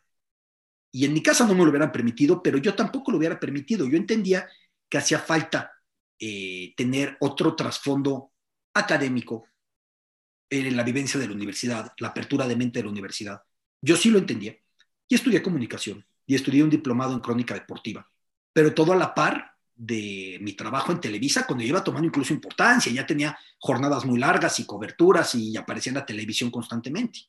Y 0.92 1.06
en 1.06 1.14
mi 1.14 1.22
casa 1.22 1.46
no 1.46 1.54
me 1.54 1.64
lo 1.64 1.70
hubieran 1.70 1.90
permitido, 1.90 2.42
pero 2.42 2.58
yo 2.58 2.74
tampoco 2.74 3.10
lo 3.10 3.16
hubiera 3.16 3.40
permitido. 3.40 3.88
Yo 3.88 3.96
entendía 3.96 4.46
que 4.86 4.98
hacía 4.98 5.18
falta 5.18 5.72
eh, 6.18 6.74
tener 6.76 7.16
otro 7.20 7.56
trasfondo 7.56 8.32
académico 8.74 9.46
en 10.50 10.76
la 10.76 10.82
vivencia 10.82 11.18
de 11.18 11.26
la 11.26 11.32
universidad, 11.32 11.90
la 11.96 12.08
apertura 12.08 12.46
de 12.46 12.56
mente 12.56 12.80
de 12.80 12.84
la 12.84 12.90
universidad. 12.90 13.40
Yo 13.80 13.96
sí 13.96 14.10
lo 14.10 14.18
entendía 14.18 14.54
y 15.08 15.14
estudié 15.14 15.40
comunicación 15.40 16.04
y 16.26 16.34
estudié 16.34 16.62
un 16.62 16.68
diplomado 16.68 17.14
en 17.14 17.20
crónica 17.20 17.54
deportiva, 17.54 18.06
pero 18.52 18.74
todo 18.74 18.92
a 18.92 18.96
la 18.96 19.14
par 19.14 19.49
de 19.80 20.36
mi 20.42 20.52
trabajo 20.52 20.92
en 20.92 21.00
Televisa 21.00 21.46
cuando 21.46 21.64
iba 21.64 21.82
tomando 21.82 22.06
incluso 22.06 22.34
importancia, 22.34 22.92
ya 22.92 23.06
tenía 23.06 23.38
jornadas 23.58 24.04
muy 24.04 24.18
largas 24.18 24.60
y 24.60 24.66
coberturas 24.66 25.34
y 25.34 25.56
aparecía 25.56 25.90
en 25.90 25.96
la 25.96 26.04
televisión 26.04 26.50
constantemente. 26.50 27.20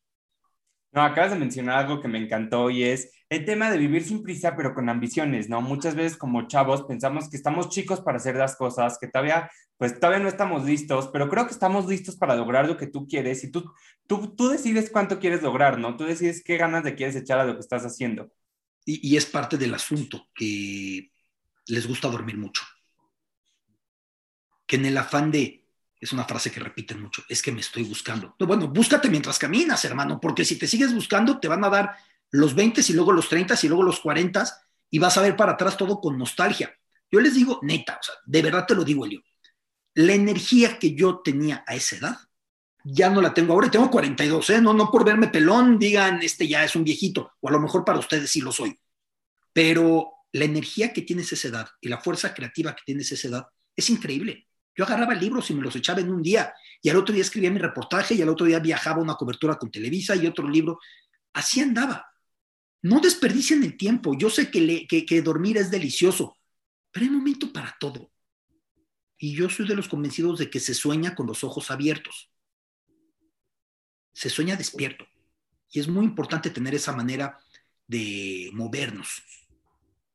No, 0.91 1.01
acabas 1.01 1.31
de 1.31 1.39
mencionar 1.39 1.77
algo 1.77 2.01
que 2.01 2.09
me 2.09 2.17
encantó 2.17 2.69
y 2.69 2.83
es 2.83 3.09
el 3.29 3.45
tema 3.45 3.71
de 3.71 3.77
vivir 3.77 4.03
sin 4.03 4.21
prisa 4.21 4.57
pero 4.57 4.73
con 4.73 4.89
ambiciones, 4.89 5.47
¿no? 5.47 5.61
Muchas 5.61 5.95
veces 5.95 6.17
como 6.17 6.49
chavos 6.49 6.83
pensamos 6.83 7.29
que 7.29 7.37
estamos 7.37 7.69
chicos 7.69 8.01
para 8.01 8.17
hacer 8.17 8.35
las 8.35 8.57
cosas, 8.57 8.97
que 8.99 9.07
todavía, 9.07 9.49
pues 9.77 9.97
todavía 9.97 10.19
no 10.19 10.27
estamos 10.27 10.65
listos, 10.65 11.09
pero 11.13 11.29
creo 11.29 11.45
que 11.45 11.53
estamos 11.53 11.87
listos 11.87 12.17
para 12.17 12.35
lograr 12.35 12.67
lo 12.67 12.75
que 12.75 12.87
tú 12.87 13.07
quieres 13.07 13.45
y 13.45 13.51
tú, 13.51 13.71
tú, 14.07 14.35
tú 14.35 14.49
decides 14.49 14.89
cuánto 14.91 15.19
quieres 15.19 15.41
lograr, 15.41 15.79
¿no? 15.79 15.95
Tú 15.95 16.03
decides 16.03 16.43
qué 16.43 16.57
ganas 16.57 16.83
de 16.83 16.95
quieres 16.95 17.15
echar 17.15 17.39
a 17.39 17.45
lo 17.45 17.53
que 17.53 17.61
estás 17.61 17.85
haciendo. 17.85 18.29
Y, 18.83 19.07
y 19.07 19.15
es 19.15 19.25
parte 19.25 19.57
del 19.57 19.73
asunto, 19.73 20.27
que 20.35 21.10
les 21.71 21.87
gusta 21.87 22.09
dormir 22.09 22.37
mucho. 22.37 22.63
Que 24.67 24.75
en 24.75 24.85
el 24.85 24.97
afán 24.97 25.31
de, 25.31 25.65
es 25.99 26.11
una 26.11 26.25
frase 26.25 26.51
que 26.51 26.59
repiten 26.59 27.01
mucho, 27.01 27.23
es 27.29 27.41
que 27.41 27.51
me 27.51 27.61
estoy 27.61 27.83
buscando. 27.83 28.35
No, 28.37 28.45
bueno, 28.45 28.67
búscate 28.67 29.09
mientras 29.09 29.39
caminas, 29.39 29.83
hermano, 29.85 30.19
porque 30.19 30.43
si 30.43 30.57
te 30.57 30.67
sigues 30.67 30.93
buscando, 30.93 31.39
te 31.39 31.47
van 31.47 31.63
a 31.63 31.69
dar 31.69 31.95
los 32.31 32.55
20 32.55 32.81
y 32.87 32.93
luego 32.93 33.13
los 33.13 33.29
30 33.29 33.55
y 33.63 33.67
luego 33.67 33.83
los 33.83 34.01
40 34.01 34.45
y 34.89 34.99
vas 34.99 35.17
a 35.17 35.21
ver 35.21 35.35
para 35.35 35.53
atrás 35.53 35.77
todo 35.77 35.99
con 36.01 36.17
nostalgia. 36.17 36.73
Yo 37.09 37.21
les 37.21 37.35
digo, 37.35 37.59
neta, 37.61 37.97
o 38.01 38.03
sea, 38.03 38.15
de 38.25 38.41
verdad 38.41 38.65
te 38.67 38.75
lo 38.75 38.83
digo, 38.83 39.05
Elio, 39.05 39.21
la 39.93 40.13
energía 40.13 40.77
que 40.77 40.93
yo 40.93 41.19
tenía 41.19 41.63
a 41.65 41.75
esa 41.75 41.95
edad, 41.95 42.17
ya 42.83 43.09
no 43.09 43.21
la 43.21 43.33
tengo 43.33 43.53
ahora, 43.53 43.71
tengo 43.71 43.89
42, 43.89 44.49
¿eh? 44.49 44.61
No, 44.61 44.73
no 44.73 44.89
por 44.91 45.05
verme 45.05 45.27
pelón, 45.27 45.79
digan, 45.79 46.21
este 46.21 46.47
ya 46.47 46.63
es 46.63 46.75
un 46.75 46.83
viejito, 46.83 47.33
o 47.39 47.47
a 47.47 47.51
lo 47.51 47.59
mejor 47.59 47.85
para 47.85 47.99
ustedes 47.99 48.29
sí 48.29 48.41
lo 48.41 48.51
soy, 48.51 48.77
pero 49.53 50.20
la 50.33 50.45
energía 50.45 50.93
que 50.93 51.01
tienes 51.01 51.31
esa 51.33 51.47
edad 51.49 51.69
y 51.81 51.89
la 51.89 51.99
fuerza 51.99 52.33
creativa 52.33 52.75
que 52.75 52.83
tienes 52.85 53.11
esa 53.11 53.27
edad 53.27 53.47
es 53.75 53.89
increíble. 53.89 54.47
Yo 54.75 54.85
agarraba 54.85 55.13
libros 55.13 55.49
y 55.49 55.53
me 55.53 55.61
los 55.61 55.75
echaba 55.75 55.99
en 55.99 56.09
un 56.09 56.21
día 56.21 56.53
y 56.81 56.89
al 56.89 56.97
otro 56.97 57.13
día 57.13 57.23
escribía 57.23 57.51
mi 57.51 57.59
reportaje 57.59 58.15
y 58.15 58.21
al 58.21 58.29
otro 58.29 58.45
día 58.45 58.59
viajaba 58.59 59.01
una 59.01 59.15
cobertura 59.15 59.55
con 59.55 59.69
Televisa 59.69 60.15
y 60.15 60.27
otro 60.27 60.47
libro. 60.47 60.79
Así 61.33 61.59
andaba. 61.59 62.07
No 62.81 62.99
desperdicien 62.99 63.63
el 63.63 63.77
tiempo. 63.77 64.17
Yo 64.17 64.29
sé 64.29 64.49
que, 64.49 64.87
que, 64.87 65.21
dormir 65.21 65.57
es 65.57 65.69
delicioso, 65.69 66.37
pero 66.91 67.05
hay 67.05 67.11
momento 67.11 67.51
para 67.51 67.75
todo. 67.79 68.11
Y 69.17 69.35
yo 69.35 69.49
soy 69.49 69.67
de 69.67 69.75
los 69.75 69.87
convencidos 69.87 70.39
de 70.39 70.49
que 70.49 70.59
se 70.59 70.73
sueña 70.73 71.13
con 71.13 71.27
los 71.27 71.43
ojos 71.43 71.69
abiertos. 71.69 72.31
Se 74.13 74.29
sueña 74.29 74.55
despierto. 74.55 75.05
Y 75.69 75.79
es 75.79 75.87
muy 75.87 76.05
importante 76.05 76.49
tener 76.49 76.73
esa 76.73 76.91
manera 76.91 77.37
de 77.85 78.49
movernos. 78.53 79.21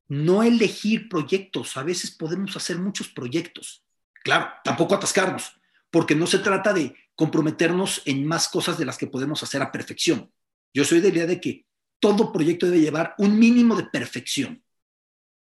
No 0.09 0.43
elegir 0.43 1.09
proyectos. 1.09 1.77
A 1.77 1.83
veces 1.83 2.11
podemos 2.11 2.57
hacer 2.57 2.79
muchos 2.79 3.09
proyectos. 3.09 3.85
Claro, 4.23 4.49
tampoco 4.65 4.95
atascarnos, 4.95 5.53
porque 5.91 6.15
no 6.15 6.27
se 6.27 6.39
trata 6.41 6.73
de 6.73 6.95
comprometernos 7.15 8.03
en 8.05 8.27
más 8.27 8.49
cosas 8.49 8.79
de 8.79 8.85
las 8.85 8.99
que 8.99 9.07
podemos 9.07 9.43
hacer 9.43 9.63
a 9.63 9.73
perfección. 9.73 10.33
Yo 10.75 10.85
soy 10.85 11.01
de 11.01 11.11
la 11.11 11.17
idea 11.17 11.27
de 11.27 11.41
que 11.41 11.67
todo 12.01 12.33
proyecto 12.33 12.67
debe 12.67 12.81
llevar 12.81 13.15
un 13.19 13.39
mínimo 13.39 13.75
de 13.75 13.85
perfección. 13.85 14.63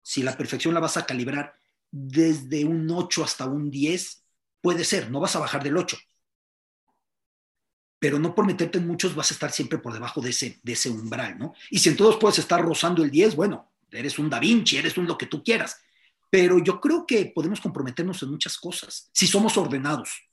Si 0.02 0.24
la 0.24 0.36
perfección 0.36 0.74
la 0.74 0.80
vas 0.80 0.98
a 0.98 1.06
calibrar 1.06 1.56
desde 1.92 2.66
un 2.66 2.90
8 2.90 3.24
hasta 3.24 3.46
un 3.46 3.70
10, 3.70 4.24
puede 4.62 4.84
ser, 4.84 5.10
no 5.12 5.20
vas 5.20 5.36
a 5.36 5.40
bajar 5.40 5.64
del 5.64 5.78
8. 5.78 5.98
Pero 8.00 8.18
no 8.18 8.34
por 8.34 8.46
meterte 8.46 8.80
en 8.80 8.88
muchos 8.88 9.14
vas 9.14 9.32
a 9.32 9.34
estar 9.34 9.52
siempre 9.52 9.78
por 9.78 9.94
debajo 9.94 10.22
de 10.22 10.32
ese, 10.32 10.60
de 10.64 10.74
ese 10.74 10.90
umbral, 10.90 11.38
¿no? 11.38 11.54
Y 11.70 11.80
si 11.80 11.90
en 11.90 11.98
todos 11.98 12.18
puedes 12.18 12.40
estar 12.40 12.62
rozando 12.62 13.04
el 13.04 13.12
10, 13.12 13.36
bueno, 13.36 13.72
eres 13.92 14.18
un 14.20 14.30
Da 14.30 14.40
Vinci, 14.40 14.78
eres 14.78 14.98
un 14.98 15.06
lo 15.06 15.18
que 15.18 15.26
tú 15.28 15.44
quieras. 15.44 15.80
Pero 16.30 16.60
yo 16.60 16.80
creo 16.80 17.06
que 17.06 17.32
podemos 17.36 17.60
comprometernos 17.60 18.24
en 18.24 18.32
muchas 18.32 18.58
cosas, 18.58 19.10
si 19.14 19.28
somos 19.28 19.58
ordenados. 19.58 20.24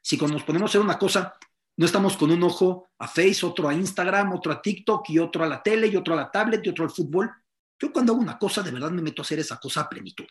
Si 0.00 0.18
cuando 0.18 0.36
nos 0.36 0.44
ponemos 0.44 0.68
a 0.68 0.70
hacer 0.70 0.80
una 0.80 0.98
cosa, 0.98 1.34
no 1.76 1.86
estamos 1.86 2.16
con 2.16 2.30
un 2.30 2.42
ojo 2.42 2.90
a 2.98 3.06
Face, 3.06 3.44
otro 3.46 3.68
a 3.68 3.74
Instagram, 3.74 4.32
otro 4.32 4.52
a 4.52 4.60
TikTok 4.60 5.08
y 5.10 5.18
otro 5.18 5.44
a 5.44 5.46
la 5.46 5.62
tele 5.62 5.86
y 5.86 5.96
otro 5.96 6.14
a 6.14 6.16
la 6.16 6.30
tablet 6.30 6.64
y 6.64 6.70
otro 6.70 6.84
al 6.84 6.90
fútbol. 6.90 7.30
Yo 7.78 7.92
cuando 7.92 8.12
hago 8.12 8.22
una 8.22 8.38
cosa, 8.38 8.62
de 8.62 8.70
verdad 8.70 8.90
me 8.90 9.02
meto 9.02 9.22
a 9.22 9.24
hacer 9.24 9.38
esa 9.38 9.58
cosa 9.58 9.82
a 9.82 9.88
plenitud. 9.88 10.26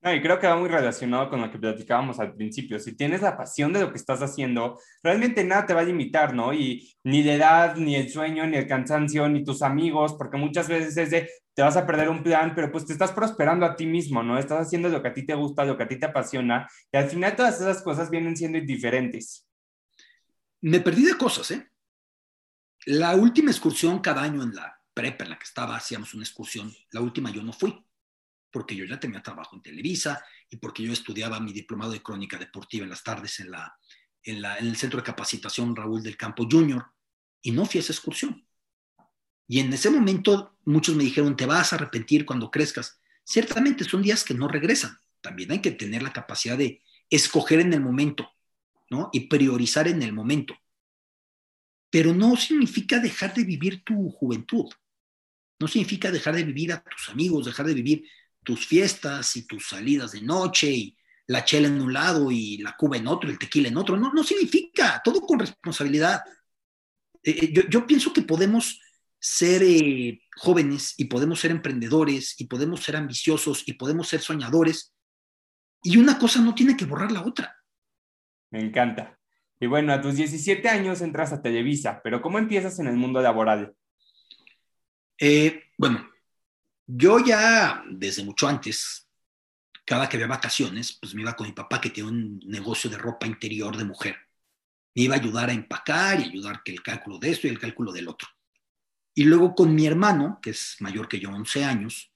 No, 0.00 0.14
y 0.14 0.22
creo 0.22 0.38
que 0.38 0.46
va 0.46 0.56
muy 0.56 0.68
relacionado 0.68 1.28
con 1.28 1.40
lo 1.40 1.50
que 1.50 1.58
platicábamos 1.58 2.20
al 2.20 2.32
principio. 2.34 2.78
Si 2.78 2.94
tienes 2.94 3.20
la 3.20 3.36
pasión 3.36 3.72
de 3.72 3.80
lo 3.80 3.90
que 3.90 3.98
estás 3.98 4.22
haciendo, 4.22 4.78
realmente 5.02 5.42
nada 5.42 5.66
te 5.66 5.74
va 5.74 5.80
a 5.80 5.84
limitar, 5.84 6.34
¿no? 6.34 6.52
Y 6.52 6.94
ni 7.02 7.24
la 7.24 7.34
edad, 7.34 7.76
ni 7.76 7.96
el 7.96 8.08
sueño, 8.08 8.46
ni 8.46 8.56
el 8.56 8.68
cansancio, 8.68 9.28
ni 9.28 9.42
tus 9.42 9.60
amigos, 9.60 10.14
porque 10.16 10.36
muchas 10.36 10.68
veces 10.68 10.96
es 10.96 11.10
de 11.10 11.28
te 11.52 11.62
vas 11.62 11.76
a 11.76 11.84
perder 11.84 12.08
un 12.08 12.22
plan, 12.22 12.54
pero 12.54 12.70
pues 12.70 12.86
te 12.86 12.92
estás 12.92 13.10
prosperando 13.10 13.66
a 13.66 13.74
ti 13.74 13.86
mismo, 13.86 14.22
¿no? 14.22 14.38
Estás 14.38 14.64
haciendo 14.64 14.88
lo 14.88 15.02
que 15.02 15.08
a 15.08 15.12
ti 15.14 15.26
te 15.26 15.34
gusta, 15.34 15.64
lo 15.64 15.76
que 15.76 15.82
a 15.82 15.88
ti 15.88 15.98
te 15.98 16.06
apasiona, 16.06 16.68
y 16.92 16.96
al 16.96 17.08
final 17.08 17.34
todas 17.34 17.60
esas 17.60 17.82
cosas 17.82 18.08
vienen 18.10 18.36
siendo 18.36 18.58
indiferentes. 18.58 19.48
Me 20.60 20.78
perdí 20.78 21.06
de 21.06 21.16
cosas, 21.16 21.50
¿eh? 21.50 21.66
La 22.86 23.16
última 23.16 23.50
excursión 23.50 23.98
cada 23.98 24.22
año 24.22 24.44
en 24.44 24.54
la 24.54 24.80
prepa 24.94 25.24
en 25.24 25.30
la 25.30 25.38
que 25.38 25.44
estaba, 25.44 25.76
hacíamos 25.76 26.14
una 26.14 26.22
excursión. 26.22 26.72
La 26.92 27.00
última 27.00 27.32
yo 27.32 27.42
no 27.42 27.52
fui 27.52 27.84
porque 28.50 28.74
yo 28.74 28.84
ya 28.84 28.98
tenía 28.98 29.22
trabajo 29.22 29.56
en 29.56 29.62
Televisa 29.62 30.24
y 30.48 30.56
porque 30.56 30.82
yo 30.82 30.92
estudiaba 30.92 31.40
mi 31.40 31.52
diplomado 31.52 31.92
de 31.92 32.02
crónica 32.02 32.38
deportiva 32.38 32.84
en 32.84 32.90
las 32.90 33.02
tardes 33.02 33.40
en, 33.40 33.50
la, 33.50 33.76
en, 34.22 34.42
la, 34.42 34.58
en 34.58 34.66
el 34.66 34.76
centro 34.76 34.98
de 34.98 35.04
capacitación 35.04 35.76
Raúl 35.76 36.02
del 36.02 36.16
Campo 36.16 36.46
Junior 36.50 36.84
y 37.42 37.52
no 37.52 37.66
fui 37.66 37.78
a 37.78 37.82
esa 37.82 37.92
excursión. 37.92 38.46
Y 39.46 39.60
en 39.60 39.72
ese 39.72 39.90
momento 39.90 40.58
muchos 40.64 40.94
me 40.94 41.04
dijeron, 41.04 41.36
te 41.36 41.46
vas 41.46 41.72
a 41.72 41.76
arrepentir 41.76 42.26
cuando 42.26 42.50
crezcas. 42.50 43.00
Ciertamente 43.24 43.84
son 43.84 44.02
días 44.02 44.22
que 44.22 44.34
no 44.34 44.46
regresan. 44.46 44.98
También 45.20 45.50
hay 45.50 45.60
que 45.60 45.72
tener 45.72 46.02
la 46.02 46.12
capacidad 46.12 46.56
de 46.56 46.82
escoger 47.08 47.60
en 47.60 47.72
el 47.72 47.80
momento, 47.80 48.30
¿no? 48.90 49.08
Y 49.12 49.20
priorizar 49.20 49.88
en 49.88 50.02
el 50.02 50.12
momento. 50.12 50.54
Pero 51.90 52.14
no 52.14 52.36
significa 52.36 52.98
dejar 52.98 53.34
de 53.34 53.44
vivir 53.44 53.82
tu 53.84 54.10
juventud. 54.10 54.70
No 55.58 55.66
significa 55.66 56.10
dejar 56.10 56.36
de 56.36 56.44
vivir 56.44 56.72
a 56.72 56.82
tus 56.82 57.08
amigos, 57.08 57.46
dejar 57.46 57.66
de 57.66 57.74
vivir 57.74 58.04
tus 58.42 58.66
fiestas 58.66 59.36
y 59.36 59.46
tus 59.46 59.68
salidas 59.68 60.12
de 60.12 60.22
noche 60.22 60.70
y 60.70 60.98
la 61.28 61.44
chela 61.44 61.68
en 61.68 61.80
un 61.80 61.92
lado 61.92 62.30
y 62.30 62.58
la 62.58 62.74
cuba 62.76 62.96
en 62.96 63.06
otro, 63.06 63.30
el 63.30 63.38
tequila 63.38 63.68
en 63.68 63.76
otro. 63.76 63.96
No, 63.96 64.12
no 64.12 64.24
significa, 64.24 65.00
todo 65.04 65.20
con 65.20 65.38
responsabilidad. 65.38 66.22
Eh, 67.22 67.38
eh, 67.42 67.52
yo, 67.52 67.62
yo, 67.68 67.86
pienso 67.86 68.12
que 68.12 68.22
podemos 68.22 68.80
ser 69.18 69.62
eh, 69.62 70.22
jóvenes 70.36 70.94
y 70.96 71.04
podemos 71.04 71.40
ser 71.40 71.50
emprendedores 71.50 72.40
y 72.40 72.46
podemos 72.46 72.82
ser 72.82 72.96
ambiciosos 72.96 73.62
y 73.66 73.74
podemos 73.74 74.08
ser 74.08 74.20
soñadores 74.20 74.94
y 75.82 75.98
una 75.98 76.18
cosa 76.18 76.40
no 76.40 76.54
tiene 76.54 76.76
que 76.76 76.86
borrar 76.86 77.12
la 77.12 77.24
otra. 77.24 77.56
Me 78.50 78.60
encanta. 78.60 79.18
Y 79.60 79.66
bueno, 79.66 79.92
a 79.92 80.00
tus 80.00 80.16
17 80.16 80.66
años 80.68 81.02
entras 81.02 81.32
a 81.32 81.42
Televisa, 81.42 82.00
pero 82.02 82.22
¿cómo 82.22 82.38
empiezas 82.38 82.78
en 82.78 82.86
el 82.86 82.96
mundo 82.96 83.20
laboral? 83.20 83.74
bueno, 85.76 86.08
yo 86.88 87.18
ya 87.18 87.84
desde 87.90 88.24
mucho 88.24 88.48
antes, 88.48 89.06
cada 89.84 90.08
que 90.08 90.16
había 90.16 90.26
vacaciones, 90.26 90.92
pues 90.98 91.14
me 91.14 91.20
iba 91.20 91.36
con 91.36 91.46
mi 91.46 91.52
papá 91.52 91.80
que 91.80 91.90
tiene 91.90 92.08
un 92.08 92.40
negocio 92.46 92.88
de 92.88 92.96
ropa 92.96 93.26
interior 93.26 93.76
de 93.76 93.84
mujer. 93.84 94.16
Me 94.94 95.02
iba 95.02 95.14
a 95.14 95.18
ayudar 95.18 95.50
a 95.50 95.52
empacar 95.52 96.18
y 96.18 96.24
ayudar 96.24 96.62
que 96.64 96.72
el 96.72 96.82
cálculo 96.82 97.18
de 97.18 97.30
esto 97.30 97.46
y 97.46 97.50
el 97.50 97.58
cálculo 97.58 97.92
del 97.92 98.08
otro. 98.08 98.28
Y 99.14 99.24
luego 99.24 99.54
con 99.54 99.74
mi 99.74 99.86
hermano, 99.86 100.38
que 100.40 100.50
es 100.50 100.76
mayor 100.80 101.08
que 101.08 101.20
yo, 101.20 101.30
11 101.30 101.64
años, 101.64 102.10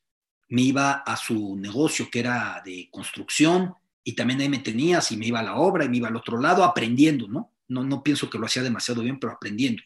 me 0.49 0.63
iba 0.63 0.93
a 0.93 1.17
su 1.17 1.57
negocio 1.57 2.09
que 2.11 2.21
era 2.21 2.63
de 2.65 2.89
construcción 2.91 3.75
y 4.03 4.15
también 4.15 4.41
ahí 4.41 4.49
me 4.49 4.59
tenía, 4.59 5.01
si 5.03 5.17
me 5.17 5.27
iba 5.27 5.41
a 5.41 5.45
la 5.45 5.57
obra 5.57 5.85
y 5.85 5.89
me 5.89 5.99
iba 5.99 6.09
al 6.09 6.17
otro 6.17 6.41
lado 6.41 6.65
aprendiendo, 6.65 7.29
¿no? 7.29 7.53
No, 7.69 7.85
no 7.85 8.03
pienso 8.03 8.29
que 8.31 8.39
lo 8.39 8.47
hacía 8.47 8.63
demasiado 8.63 9.03
bien, 9.03 9.21
pero 9.21 9.33
aprendiendo. 9.33 9.83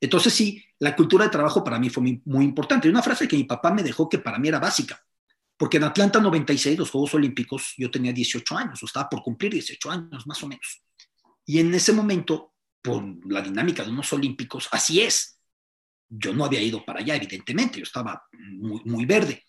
Entonces 0.00 0.32
sí, 0.32 0.62
la 0.78 0.94
cultura 0.94 1.24
de 1.24 1.30
trabajo 1.30 1.64
para 1.64 1.78
mí 1.78 1.88
fue 1.90 2.20
muy, 2.24 2.44
importante. 2.44 2.86
Y 2.86 2.90
una 2.90 3.02
frase 3.02 3.26
que 3.26 3.36
mi 3.36 3.44
papá 3.44 3.72
me 3.72 3.82
dejó 3.82 4.08
que 4.08 4.18
para 4.18 4.38
mí 4.38 4.48
era 4.48 4.58
básica, 4.58 5.02
porque 5.56 5.78
en 5.78 5.84
Atlanta 5.84 6.20
96, 6.20 6.78
los 6.78 6.90
Juegos 6.90 7.14
Olímpicos, 7.14 7.74
yo 7.78 7.90
tenía 7.90 8.12
18 8.12 8.56
años, 8.56 8.82
o 8.82 8.86
estaba 8.86 9.08
por 9.08 9.22
cumplir 9.22 9.52
18 9.52 9.90
años 9.90 10.26
más 10.26 10.42
o 10.42 10.48
menos. 10.48 10.82
Y 11.46 11.60
en 11.60 11.74
ese 11.74 11.92
momento, 11.92 12.52
por 12.82 13.02
la 13.30 13.40
dinámica 13.40 13.82
de 13.82 13.90
unos 13.90 14.12
Olímpicos, 14.12 14.68
así 14.72 15.00
es. 15.00 15.40
Yo 16.08 16.34
no 16.34 16.44
había 16.44 16.60
ido 16.60 16.84
para 16.84 17.00
allá, 17.00 17.16
evidentemente, 17.16 17.78
yo 17.78 17.84
estaba 17.84 18.22
muy, 18.32 18.80
muy 18.84 19.06
verde, 19.06 19.44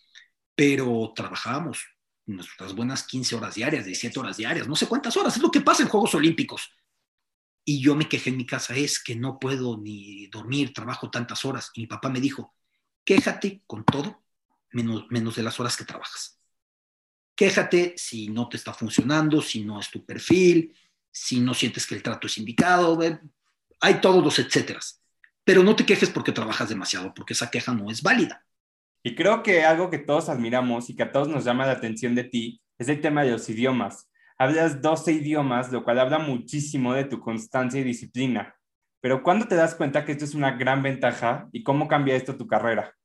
pero 0.55 1.11
trabajábamos 1.15 1.85
nuestras 2.25 2.73
buenas 2.73 3.03
15 3.03 3.35
horas 3.35 3.55
diarias, 3.55 3.85
17 3.85 4.19
horas 4.19 4.37
diarias, 4.37 4.67
no 4.67 4.75
sé 4.75 4.87
cuántas 4.87 5.15
horas, 5.17 5.35
es 5.35 5.41
lo 5.41 5.51
que 5.51 5.61
pasa 5.61 5.83
en 5.83 5.89
Juegos 5.89 6.15
Olímpicos. 6.15 6.71
Y 7.69 7.81
yo 7.81 7.95
me 7.95 8.07
quejé 8.07 8.29
en 8.29 8.38
mi 8.38 8.45
casa, 8.45 8.77
es 8.77 8.97
que 8.97 9.13
no 9.13 9.39
puedo 9.39 9.77
ni 9.77 10.27
dormir, 10.27 10.71
trabajo 10.71 11.12
tantas 11.12 11.43
horas. 11.43 11.69
Y 11.74 11.81
mi 11.81 11.88
papá 11.88 12.07
me 12.07 12.21
dijo, 12.21 12.55
quéjate 13.03 13.62
con 13.67 13.83
todo, 13.83 14.24
menos, 14.71 15.05
menos 15.09 15.36
de 15.36 15.43
las 15.43 15.59
horas 15.59 15.75
que 15.75 15.83
trabajas. 15.83 16.39
Quéjate 17.36 17.93
si 17.97 18.29
no 18.29 18.47
te 18.47 18.55
está 18.55 18.74
funcionando, 18.74 19.41
si 19.41 19.65
no 19.65 19.81
es 19.81 19.91
tu 19.91 20.05
perfil, 20.05 20.74
si 21.12 21.41
no 21.41 21.53
sientes 21.53 21.86
que 21.86 21.95
el 21.95 22.03
trato 22.03 22.27
es 22.27 22.38
indicado. 22.38 22.97
Hay 23.81 23.95
todos 24.00 24.24
los 24.24 24.39
etcéteras. 24.39 25.03
Pero 25.43 25.62
no 25.62 25.75
te 25.75 25.86
quejes 25.86 26.09
porque 26.09 26.31
trabajas 26.31 26.69
demasiado, 26.69 27.13
porque 27.13 27.33
esa 27.33 27.51
queja 27.51 27.74
no 27.74 27.91
es 27.91 28.01
válida. 28.01 28.45
Y 29.03 29.13
creo 29.13 29.43
que 29.43 29.65
algo 29.65 29.89
que 29.89 29.97
todos 29.97 30.29
admiramos 30.29 30.89
y 30.89 30.95
que 30.95 31.03
a 31.03 31.12
todos 31.12 31.27
nos 31.27 31.43
llama 31.43 31.65
la 31.65 31.74
atención 31.74 32.15
de 32.15 32.24
ti 32.24 32.62
es 32.77 32.88
el 32.88 33.01
tema 33.01 33.24
de 33.24 33.31
los 33.31 33.50
idiomas 33.50 34.07
hablas 34.38 34.82
12 34.82 35.13
idiomas, 35.13 35.72
lo 35.72 35.84
cual 35.84 36.00
habla 36.00 36.20
muchísimo 36.20 36.94
de 36.94 37.06
tu 37.06 37.20
constancia 37.20 37.82
y 37.82 37.84
disciplina. 37.84 38.56
Pero 39.01 39.24
¿cuándo 39.24 39.48
te 39.48 39.56
das 39.56 39.75
cuenta 39.75 40.06
que 40.06 40.12
esto 40.12 40.25
es 40.25 40.34
una 40.34 40.51
gran 40.51 40.82
ventaja 40.84 41.48
y 41.51 41.63
cómo 41.63 41.88
cambia 41.88 42.15
esto 42.15 42.36
tu 42.36 42.48
carrera? 42.48 42.96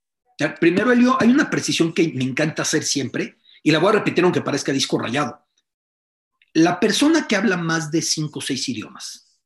Primero, 0.61 0.91
Elio, 0.91 1.17
hay 1.21 1.31
una 1.31 1.51
precisión 1.51 1.93
que 1.93 2.12
me 2.15 2.25
encanta 2.25 2.62
hacer 2.62 2.83
siempre 2.83 3.37
y 3.62 3.71
la 3.71 3.79
voy 3.79 3.91
a 3.91 3.99
repetir 3.99 4.25
aunque 4.25 4.41
parezca 4.41 4.73
disco 4.73 4.99
rayado. 4.99 5.47
La 6.55 6.81
persona 6.81 7.27
que 7.27 7.37
habla 7.37 7.57
más 7.57 7.91
de 7.91 8.03
5 8.03 8.39
o 8.39 8.43
6 8.43 8.69
idiomas 8.71 9.41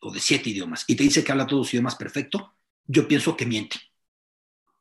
o 0.00 0.12
de 0.12 0.20
7 0.20 0.50
idiomas 0.50 0.84
y 0.86 0.96
te 0.96 1.04
dice 1.04 1.22
que 1.22 1.32
habla 1.32 1.46
todos 1.46 1.66
los 1.66 1.74
idiomas 1.74 1.94
perfecto, 1.94 2.54
yo 2.86 3.06
pienso 3.06 3.36
que 3.36 3.46
miente. 3.46 3.78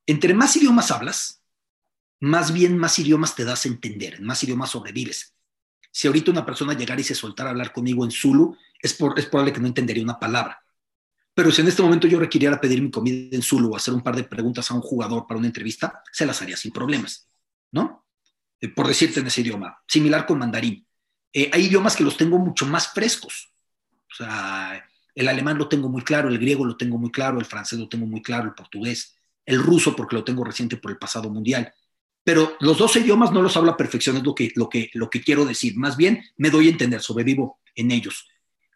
Entre 0.06 0.34
más 0.34 0.56
idiomas 0.56 0.92
hablas, 0.92 1.44
más 2.20 2.52
bien 2.52 2.78
más 2.78 2.98
idiomas 3.00 3.36
te 3.36 3.46
das 3.46 3.66
a 3.66 3.68
entender, 3.70 4.22
más 4.22 4.44
idiomas 4.44 4.72
sobrevives. 4.72 5.36
Si 5.92 6.08
ahorita 6.08 6.32
una 6.32 6.46
persona 6.46 6.74
llegara 6.74 7.02
y 7.02 7.04
se 7.04 7.16
soltara 7.16 7.50
a 7.50 7.52
hablar 7.52 7.74
conmigo 7.74 8.04
en 8.06 8.12
Zulu, 8.12 8.56
es, 8.82 8.98
es 9.18 9.26
probable 9.26 9.54
que 9.54 9.60
no 9.60 9.68
entendería 9.68 10.04
una 10.04 10.20
palabra. 10.20 10.62
Pero 11.34 11.52
si 11.52 11.62
en 11.62 11.68
este 11.68 11.82
momento 11.82 12.08
yo 12.08 12.20
requiriera 12.20 12.60
pedir 12.60 12.82
mi 12.82 12.92
comida 12.92 13.36
en 13.36 13.42
Zulu 13.42 13.72
o 13.72 13.76
hacer 13.76 13.94
un 13.94 14.02
par 14.02 14.16
de 14.16 14.24
preguntas 14.24 14.70
a 14.70 14.74
un 14.74 14.82
jugador 14.82 15.26
para 15.26 15.38
una 15.38 15.48
entrevista, 15.48 16.04
se 16.12 16.26
las 16.26 16.42
haría 16.42 16.58
sin 16.58 16.72
problemas, 16.72 17.30
¿no? 17.72 18.06
Eh, 18.60 18.68
por 18.68 18.88
decirte 18.88 19.22
en 19.22 19.28
ese 19.28 19.42
idioma, 19.42 19.82
similar 19.88 20.26
con 20.26 20.40
mandarín. 20.40 20.86
Eh, 21.32 21.50
hay 21.54 21.66
idiomas 21.68 21.96
que 21.96 22.04
los 22.04 22.18
tengo 22.18 22.38
mucho 22.38 22.66
más 22.66 22.90
frescos. 22.90 23.54
O 24.12 24.16
sea, 24.16 24.84
el 25.16 25.28
alemán 25.28 25.58
lo 25.58 25.70
tengo 25.70 25.88
muy 25.88 26.02
claro, 26.02 26.30
el 26.30 26.40
griego 26.40 26.66
lo 26.66 26.76
tengo 26.76 26.98
muy 26.98 27.12
claro, 27.12 27.40
el 27.40 27.46
francés 27.46 27.80
lo 27.80 27.88
tengo 27.88 28.06
muy 28.06 28.22
claro, 28.22 28.46
el 28.46 28.54
portugués, 28.54 29.16
el 29.46 29.62
ruso 29.62 29.96
porque 29.96 30.16
lo 30.16 30.24
tengo 30.24 30.44
reciente 30.44 30.78
por 30.78 30.92
el 30.92 30.98
pasado 30.98 31.30
mundial 31.30 31.74
pero 32.30 32.56
los 32.60 32.78
dos 32.78 32.96
idiomas 32.96 33.32
no 33.32 33.42
los 33.42 33.58
hablo 33.58 33.72
a 33.72 33.76
perfección, 33.76 34.18
es 34.18 34.24
lo 34.24 34.36
que, 34.36 34.52
lo, 34.56 34.70
que, 34.70 34.92
lo 34.94 35.10
que 35.10 35.20
quiero 35.20 35.46
decir. 35.46 35.76
Más 35.76 35.98
bien 35.98 36.24
me 36.38 36.52
doy 36.52 36.68
a 36.68 36.70
entender, 36.70 37.02
sobrevivo 37.02 37.60
en 37.74 37.90
ellos. 37.90 38.28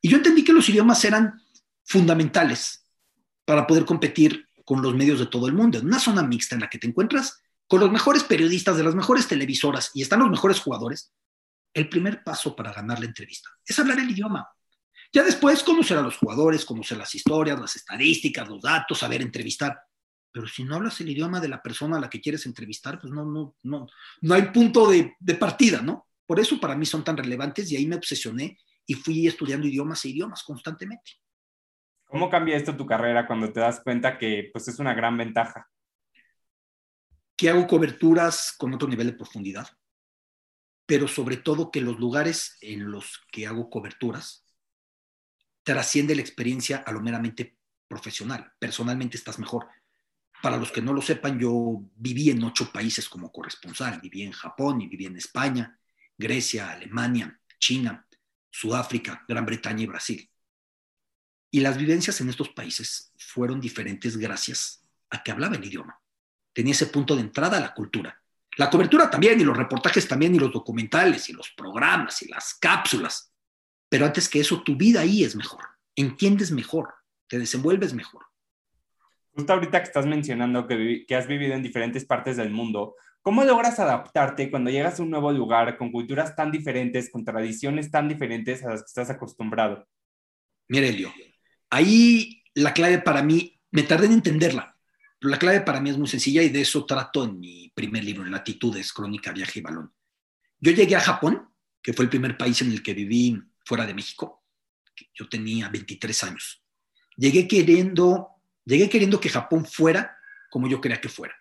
Y 0.01 0.09
yo 0.09 0.17
entendí 0.17 0.43
que 0.43 0.53
los 0.53 0.67
idiomas 0.69 1.05
eran 1.05 1.39
fundamentales 1.83 2.87
para 3.45 3.67
poder 3.67 3.85
competir 3.85 4.47
con 4.65 4.81
los 4.81 4.95
medios 4.95 5.19
de 5.19 5.27
todo 5.27 5.45
el 5.45 5.53
mundo. 5.53 5.77
En 5.77 5.85
una 5.85 5.99
zona 5.99 6.23
mixta 6.23 6.55
en 6.55 6.61
la 6.61 6.67
que 6.67 6.79
te 6.79 6.87
encuentras 6.87 7.43
con 7.67 7.79
los 7.79 7.91
mejores 7.91 8.23
periodistas 8.23 8.75
de 8.75 8.85
las 8.85 8.95
mejores 8.95 9.27
televisoras 9.27 9.91
y 9.93 10.01
están 10.01 10.21
los 10.21 10.31
mejores 10.31 10.59
jugadores, 10.59 11.13
el 11.75 11.89
primer 11.89 12.23
paso 12.23 12.55
para 12.55 12.73
ganar 12.73 13.01
la 13.01 13.05
entrevista 13.05 13.51
es 13.63 13.77
hablar 13.77 13.99
el 13.99 14.09
idioma. 14.09 14.49
Ya 15.13 15.21
después 15.21 15.61
conocer 15.61 15.99
a 15.99 16.01
los 16.01 16.17
jugadores, 16.17 16.65
conocer 16.65 16.97
las 16.97 17.13
historias, 17.13 17.59
las 17.59 17.75
estadísticas, 17.75 18.49
los 18.49 18.63
datos, 18.63 18.97
saber 18.97 19.21
entrevistar. 19.21 19.79
Pero 20.33 20.47
si 20.47 20.63
no 20.63 20.75
hablas 20.75 20.99
el 20.99 21.09
idioma 21.09 21.39
de 21.39 21.47
la 21.47 21.61
persona 21.61 21.97
a 21.97 22.01
la 22.01 22.09
que 22.09 22.19
quieres 22.19 22.45
entrevistar, 22.47 22.99
pues 22.99 23.13
no, 23.13 23.23
no, 23.23 23.55
no, 23.63 23.87
no 24.21 24.33
hay 24.33 24.51
punto 24.51 24.89
de, 24.89 25.15
de 25.19 25.35
partida, 25.35 25.81
¿no? 25.81 26.07
Por 26.25 26.39
eso 26.39 26.59
para 26.59 26.75
mí 26.75 26.85
son 26.85 27.03
tan 27.03 27.15
relevantes 27.15 27.71
y 27.71 27.77
ahí 27.77 27.85
me 27.85 27.95
obsesioné 27.95 28.57
y 28.85 28.95
fui 28.95 29.27
estudiando 29.27 29.67
idiomas 29.67 30.03
e 30.03 30.09
idiomas 30.09 30.43
constantemente. 30.43 31.11
¿Cómo 32.05 32.29
cambia 32.29 32.57
esto 32.57 32.75
tu 32.75 32.85
carrera 32.85 33.25
cuando 33.27 33.51
te 33.51 33.59
das 33.59 33.81
cuenta 33.81 34.17
que 34.17 34.49
pues, 34.51 34.67
es 34.67 34.79
una 34.79 34.93
gran 34.93 35.17
ventaja? 35.17 35.69
Que 37.35 37.49
hago 37.49 37.67
coberturas 37.67 38.53
con 38.57 38.73
otro 38.73 38.87
nivel 38.87 39.07
de 39.07 39.13
profundidad, 39.13 39.67
pero 40.85 41.07
sobre 41.07 41.37
todo 41.37 41.71
que 41.71 41.81
los 41.81 41.99
lugares 41.99 42.57
en 42.61 42.91
los 42.91 43.21
que 43.31 43.47
hago 43.47 43.69
coberturas 43.69 44.45
trasciende 45.63 46.15
la 46.15 46.21
experiencia 46.21 46.77
a 46.85 46.91
lo 46.91 47.01
meramente 47.01 47.57
profesional. 47.87 48.51
Personalmente 48.59 49.17
estás 49.17 49.39
mejor. 49.39 49.67
Para 50.43 50.57
los 50.57 50.73
que 50.73 50.81
no 50.81 50.91
lo 50.91 51.01
sepan, 51.01 51.39
yo 51.39 51.81
viví 51.95 52.29
en 52.29 52.43
ocho 52.43 52.69
países 52.69 53.07
como 53.07 53.31
corresponsal. 53.31 54.01
Viví 54.01 54.23
en 54.23 54.33
Japón 54.33 54.81
y 54.81 54.87
viví 54.87 55.05
en 55.05 55.15
España, 55.15 55.79
Grecia, 56.17 56.69
Alemania, 56.69 57.39
China, 57.57 58.05
Sudáfrica, 58.51 59.23
Gran 59.25 59.45
Bretaña 59.45 59.83
y 59.83 59.85
Brasil. 59.85 60.29
Y 61.49 61.61
las 61.61 61.77
vivencias 61.77 62.19
en 62.19 62.27
estos 62.27 62.49
países 62.49 63.13
fueron 63.17 63.61
diferentes 63.61 64.17
gracias 64.17 64.83
a 65.11 65.23
que 65.23 65.31
hablaba 65.31 65.55
el 65.55 65.63
idioma. 65.63 65.97
Tenía 66.51 66.73
ese 66.73 66.87
punto 66.87 67.15
de 67.15 67.21
entrada 67.21 67.55
a 67.55 67.61
la 67.61 67.73
cultura. 67.73 68.21
La 68.57 68.69
cobertura 68.69 69.09
también, 69.09 69.39
y 69.39 69.45
los 69.45 69.55
reportajes 69.55 70.09
también, 70.09 70.35
y 70.35 70.39
los 70.39 70.51
documentales, 70.51 71.29
y 71.29 71.31
los 71.31 71.51
programas, 71.51 72.21
y 72.21 72.27
las 72.27 72.55
cápsulas. 72.55 73.31
Pero 73.87 74.05
antes 74.05 74.27
que 74.27 74.41
eso, 74.41 74.61
tu 74.61 74.75
vida 74.75 74.99
ahí 74.99 75.23
es 75.23 75.37
mejor. 75.37 75.63
Entiendes 75.95 76.51
mejor, 76.51 76.95
te 77.29 77.39
desenvuelves 77.39 77.93
mejor. 77.93 78.32
Justo 79.33 79.53
ahorita 79.53 79.79
que 79.79 79.87
estás 79.87 80.05
mencionando 80.05 80.67
que, 80.67 81.05
que 81.07 81.15
has 81.15 81.27
vivido 81.27 81.53
en 81.53 81.63
diferentes 81.63 82.05
partes 82.05 82.37
del 82.37 82.51
mundo, 82.51 82.95
¿Cómo 83.23 83.45
logras 83.45 83.79
adaptarte 83.79 84.51
cuando 84.51 84.69
llegas 84.69 84.99
a 84.99 85.03
un 85.03 85.09
nuevo 85.09 85.31
lugar 85.31 85.77
con 85.77 85.93
culturas 85.93 86.35
tan 86.35 86.51
diferentes, 86.51 87.09
con 87.09 87.23
tradiciones 87.23 87.89
tan 87.89 88.09
diferentes 88.09 88.61
a 88.65 88.71
las 88.71 88.81
que 88.81 88.87
estás 88.87 89.09
acostumbrado? 89.09 89.87
Mire, 90.67 90.89
Elio, 90.89 91.13
ahí 91.69 92.43
la 92.53 92.73
clave 92.73 92.99
para 92.99 93.23
mí, 93.23 93.57
me 93.71 93.83
tardé 93.83 94.07
en 94.07 94.11
entenderla, 94.11 94.77
pero 95.17 95.31
la 95.31 95.39
clave 95.39 95.61
para 95.61 95.79
mí 95.79 95.89
es 95.89 95.97
muy 95.97 96.07
sencilla 96.09 96.43
y 96.43 96.49
de 96.49 96.59
eso 96.59 96.85
trato 96.85 97.23
en 97.23 97.39
mi 97.39 97.71
primer 97.73 98.03
libro, 98.03 98.25
en 98.25 98.31
Latitudes, 98.31 98.91
Crónica, 98.91 99.31
Viaje 99.31 99.59
y 99.59 99.61
Balón. 99.61 99.93
Yo 100.59 100.73
llegué 100.73 100.97
a 100.97 100.99
Japón, 100.99 101.47
que 101.81 101.93
fue 101.93 102.03
el 102.03 102.09
primer 102.09 102.37
país 102.37 102.61
en 102.61 102.73
el 102.73 102.83
que 102.83 102.93
viví 102.93 103.41
fuera 103.65 103.85
de 103.85 103.93
México. 103.93 104.43
Yo 105.13 105.29
tenía 105.29 105.69
23 105.69 106.23
años. 106.25 106.61
Llegué 107.15 107.47
queriendo, 107.47 108.32
llegué 108.65 108.89
queriendo 108.89 109.19
que 109.19 109.29
Japón 109.29 109.65
fuera 109.65 110.17
como 110.49 110.67
yo 110.67 110.79
quería 110.81 111.01
que 111.01 111.09
fuera 111.09 111.35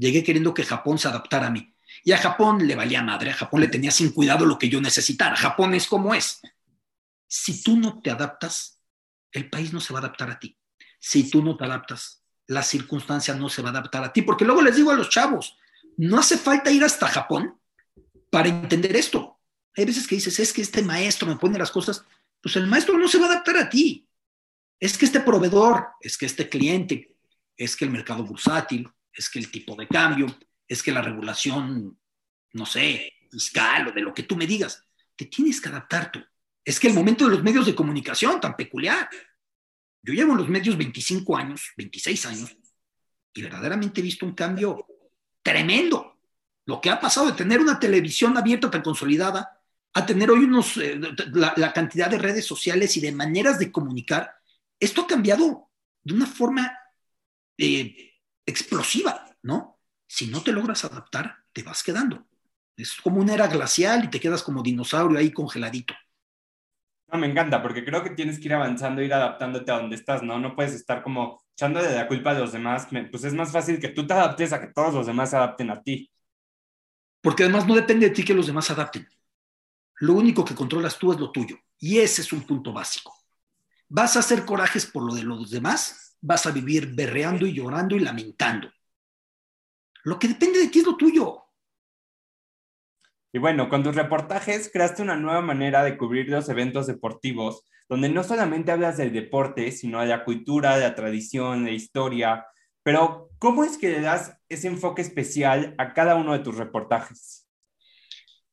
Llegué 0.00 0.24
queriendo 0.24 0.54
que 0.54 0.64
Japón 0.64 0.98
se 0.98 1.08
adaptara 1.08 1.48
a 1.48 1.50
mí. 1.50 1.74
Y 2.02 2.12
a 2.12 2.16
Japón 2.16 2.66
le 2.66 2.74
valía 2.74 3.02
madre, 3.02 3.32
a 3.32 3.34
Japón 3.34 3.60
le 3.60 3.68
tenía 3.68 3.90
sin 3.90 4.12
cuidado 4.12 4.46
lo 4.46 4.58
que 4.58 4.70
yo 4.70 4.80
necesitara. 4.80 5.36
Japón 5.36 5.74
es 5.74 5.86
como 5.86 6.14
es. 6.14 6.40
Si 7.28 7.62
tú 7.62 7.76
no 7.76 8.00
te 8.00 8.10
adaptas, 8.10 8.80
el 9.30 9.50
país 9.50 9.74
no 9.74 9.80
se 9.80 9.92
va 9.92 9.98
a 9.98 10.02
adaptar 10.02 10.30
a 10.30 10.38
ti. 10.38 10.56
Si 10.98 11.28
tú 11.28 11.44
no 11.44 11.54
te 11.58 11.66
adaptas, 11.66 12.24
la 12.46 12.62
circunstancia 12.62 13.34
no 13.34 13.50
se 13.50 13.60
va 13.60 13.68
a 13.68 13.72
adaptar 13.72 14.02
a 14.02 14.10
ti. 14.10 14.22
Porque 14.22 14.46
luego 14.46 14.62
les 14.62 14.76
digo 14.76 14.90
a 14.90 14.94
los 14.94 15.10
chavos, 15.10 15.58
no 15.98 16.18
hace 16.18 16.38
falta 16.38 16.70
ir 16.70 16.82
hasta 16.82 17.06
Japón 17.06 17.60
para 18.30 18.48
entender 18.48 18.96
esto. 18.96 19.38
Hay 19.76 19.84
veces 19.84 20.08
que 20.08 20.14
dices, 20.14 20.40
es 20.40 20.54
que 20.54 20.62
este 20.62 20.82
maestro 20.82 21.28
me 21.28 21.36
pone 21.36 21.58
las 21.58 21.70
cosas, 21.70 22.06
pues 22.40 22.56
el 22.56 22.66
maestro 22.66 22.96
no 22.96 23.06
se 23.06 23.18
va 23.18 23.26
a 23.26 23.32
adaptar 23.32 23.58
a 23.58 23.68
ti. 23.68 24.08
Es 24.80 24.98
que 24.98 25.04
este 25.04 25.20
proveedor, 25.20 25.90
es 26.00 26.16
que 26.16 26.26
este 26.26 26.48
cliente, 26.48 27.14
es 27.56 27.76
que 27.76 27.84
el 27.84 27.90
mercado 27.90 28.24
bursátil, 28.24 28.88
es 29.12 29.28
que 29.28 29.38
el 29.38 29.50
tipo 29.50 29.76
de 29.76 29.86
cambio, 29.86 30.26
es 30.66 30.82
que 30.82 30.90
la 30.90 31.02
regulación, 31.02 32.00
no 32.54 32.66
sé, 32.66 33.12
fiscal 33.30 33.88
o 33.88 33.92
de 33.92 34.00
lo 34.00 34.14
que 34.14 34.22
tú 34.22 34.36
me 34.36 34.46
digas, 34.46 34.82
te 35.14 35.26
tienes 35.26 35.60
que 35.60 35.68
adaptar 35.68 36.10
tú. 36.10 36.20
Es 36.64 36.80
que 36.80 36.88
el 36.88 36.94
momento 36.94 37.26
de 37.26 37.32
los 37.32 37.42
medios 37.42 37.66
de 37.66 37.74
comunicación 37.74 38.40
tan 38.40 38.56
peculiar. 38.56 39.08
Yo 40.02 40.14
llevo 40.14 40.32
en 40.32 40.38
los 40.38 40.48
medios 40.48 40.78
25 40.78 41.36
años, 41.36 41.72
26 41.76 42.26
años, 42.26 42.56
y 43.34 43.42
verdaderamente 43.42 44.00
he 44.00 44.04
visto 44.04 44.24
un 44.24 44.34
cambio 44.34 44.86
tremendo. 45.42 46.18
Lo 46.64 46.80
que 46.80 46.90
ha 46.90 47.00
pasado 47.00 47.26
de 47.26 47.32
tener 47.32 47.60
una 47.60 47.78
televisión 47.78 48.36
abierta 48.36 48.70
tan 48.70 48.82
consolidada 48.82 49.60
a 49.92 50.06
tener 50.06 50.30
hoy 50.30 50.44
unos, 50.44 50.76
eh, 50.76 50.98
la, 51.32 51.72
cantidad 51.72 52.08
de 52.08 52.18
redes 52.18 52.46
sociales 52.46 52.96
y 52.96 53.00
de 53.00 53.12
maneras 53.12 53.58
de 53.58 53.72
comunicar, 53.72 54.39
esto 54.80 55.02
ha 55.02 55.06
cambiado 55.06 55.70
de 56.02 56.14
una 56.14 56.26
forma 56.26 56.76
eh, 57.58 58.14
explosiva, 58.46 59.26
¿no? 59.42 59.78
Si 60.06 60.26
no 60.26 60.42
te 60.42 60.52
logras 60.52 60.84
adaptar, 60.84 61.36
te 61.52 61.62
vas 61.62 61.82
quedando. 61.82 62.26
Es 62.76 62.96
como 62.96 63.20
una 63.20 63.34
era 63.34 63.46
glacial 63.46 64.04
y 64.04 64.08
te 64.08 64.18
quedas 64.18 64.42
como 64.42 64.62
dinosaurio 64.62 65.18
ahí 65.18 65.30
congeladito. 65.30 65.94
No, 67.12 67.18
me 67.18 67.26
encanta, 67.26 67.60
porque 67.60 67.84
creo 67.84 68.02
que 68.02 68.10
tienes 68.10 68.38
que 68.38 68.46
ir 68.46 68.54
avanzando, 68.54 69.02
ir 69.02 69.12
adaptándote 69.12 69.70
a 69.70 69.78
donde 69.78 69.96
estás, 69.96 70.22
¿no? 70.22 70.38
No 70.38 70.54
puedes 70.54 70.72
estar 70.72 71.02
como 71.02 71.42
echándole 71.52 71.92
la 71.94 72.08
culpa 72.08 72.30
a 72.30 72.38
los 72.38 72.52
demás. 72.52 72.88
Pues 73.10 73.24
es 73.24 73.34
más 73.34 73.52
fácil 73.52 73.80
que 73.80 73.88
tú 73.88 74.06
te 74.06 74.14
adaptes 74.14 74.52
a 74.52 74.60
que 74.60 74.72
todos 74.72 74.94
los 74.94 75.06
demás 75.06 75.30
se 75.30 75.36
adapten 75.36 75.70
a 75.70 75.82
ti. 75.82 76.10
Porque 77.20 77.42
además 77.42 77.66
no 77.66 77.74
depende 77.74 78.08
de 78.08 78.14
ti 78.14 78.24
que 78.24 78.32
los 78.32 78.46
demás 78.46 78.64
se 78.64 78.72
adapten. 78.72 79.06
Lo 79.96 80.14
único 80.14 80.44
que 80.44 80.54
controlas 80.54 80.98
tú 80.98 81.12
es 81.12 81.20
lo 81.20 81.30
tuyo. 81.30 81.58
Y 81.78 81.98
ese 81.98 82.22
es 82.22 82.32
un 82.32 82.42
punto 82.42 82.72
básico. 82.72 83.19
¿Vas 83.90 84.16
a 84.16 84.20
hacer 84.20 84.46
corajes 84.46 84.86
por 84.86 85.04
lo 85.04 85.14
de 85.14 85.24
los 85.24 85.50
demás? 85.50 86.10
vas 86.20 86.46
a 86.46 86.50
vivir 86.50 86.94
berreando 86.94 87.46
y 87.46 87.54
llorando 87.54 87.96
y 87.96 88.00
lamentando. 88.00 88.70
Lo 90.04 90.18
que 90.18 90.28
depende 90.28 90.58
de 90.58 90.68
ti 90.68 90.80
es 90.80 90.86
lo 90.86 90.96
tuyo. 90.96 91.44
Y 93.32 93.38
bueno, 93.38 93.68
con 93.68 93.82
tus 93.82 93.94
reportajes 93.94 94.70
creaste 94.72 95.02
una 95.02 95.16
nueva 95.16 95.40
manera 95.40 95.84
de 95.84 95.96
cubrir 95.96 96.28
los 96.28 96.48
eventos 96.48 96.86
deportivos, 96.86 97.64
donde 97.88 98.08
no 98.08 98.24
solamente 98.24 98.72
hablas 98.72 98.96
del 98.96 99.12
deporte, 99.12 99.70
sino 99.72 100.00
de 100.00 100.06
la 100.06 100.24
cultura, 100.24 100.76
de 100.76 100.82
la 100.82 100.94
tradición, 100.94 101.64
de 101.64 101.70
la 101.70 101.76
historia. 101.76 102.46
Pero, 102.82 103.30
¿cómo 103.38 103.64
es 103.64 103.78
que 103.78 103.90
le 103.90 104.00
das 104.00 104.36
ese 104.48 104.68
enfoque 104.68 105.02
especial 105.02 105.74
a 105.78 105.92
cada 105.92 106.16
uno 106.16 106.32
de 106.32 106.40
tus 106.40 106.56
reportajes? 106.56 107.48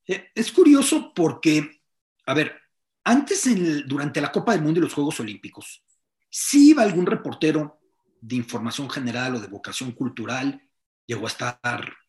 Eh, 0.05 0.29
es 0.35 0.51
curioso 0.51 1.11
porque, 1.15 1.81
a 2.25 2.33
ver, 2.33 2.61
antes, 3.07 3.49
durante 3.87 4.19
la 4.19 4.33
Copa 4.33 4.51
del 4.51 4.61
Mundo 4.61 4.79
y 4.79 4.83
los 4.83 4.93
Juegos 4.93 5.21
Olímpicos, 5.21 5.81
si 6.29 6.71
iba 6.71 6.83
algún 6.83 7.05
reportero 7.05 7.79
de 8.19 8.35
información 8.35 8.89
general 8.89 9.35
o 9.35 9.39
de 9.39 9.47
vocación 9.47 9.93
cultural, 9.93 10.61
llegó 11.05 11.25
a 11.25 11.29
estar 11.29 11.59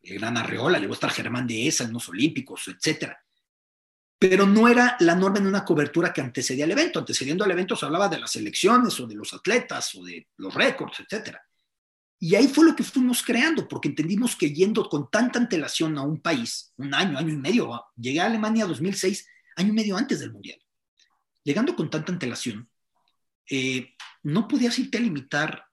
el 0.03 0.19
gran 0.19 0.37
Arreola, 0.37 0.81
llegó 0.81 0.95
a 0.95 0.97
estar 0.97 1.13
Germán 1.13 1.47
de 1.47 1.69
Esa 1.69 1.85
en 1.85 1.93
los 1.93 2.09
Olímpicos, 2.09 2.67
etc. 2.67 3.13
Pero 4.19 4.45
no 4.45 4.67
era 4.67 4.97
la 4.99 5.15
norma 5.15 5.39
en 5.39 5.47
una 5.47 5.65
cobertura 5.65 6.13
que 6.13 6.21
antecedía 6.21 6.65
al 6.65 6.73
evento. 6.73 6.99
Antecediendo 6.99 7.45
al 7.45 7.53
evento 7.53 7.77
se 7.77 7.87
hablaba 7.87 8.09
de 8.09 8.19
las 8.19 8.35
elecciones 8.35 8.99
o 8.99 9.07
de 9.07 9.15
los 9.15 9.33
atletas 9.33 9.95
o 9.95 10.05
de 10.05 10.27
los 10.39 10.53
récords, 10.53 10.99
etc. 10.99 11.37
Y 12.19 12.35
ahí 12.35 12.49
fue 12.49 12.65
lo 12.65 12.75
que 12.75 12.83
fuimos 12.83 13.23
creando, 13.23 13.69
porque 13.69 13.87
entendimos 13.87 14.35
que 14.35 14.53
yendo 14.53 14.89
con 14.89 15.09
tanta 15.09 15.39
antelación 15.39 15.97
a 15.97 16.03
un 16.03 16.21
país, 16.21 16.73
un 16.77 16.93
año, 16.93 17.17
año 17.17 17.33
y 17.33 17.37
medio, 17.37 17.85
llegué 17.95 18.21
a 18.21 18.27
Alemania 18.27 18.67
2006, 18.67 19.29
año 19.55 19.69
y 19.69 19.77
medio 19.77 19.97
antes 19.97 20.19
del 20.19 20.33
Mundial. 20.33 20.59
Llegando 21.49 21.75
con 21.75 21.89
tanta 21.89 22.13
antelación, 22.13 22.69
eh, 23.49 23.95
no 24.25 24.47
podías 24.47 24.79
irte 24.79 24.99
a 24.99 25.01
limitar 25.01 25.65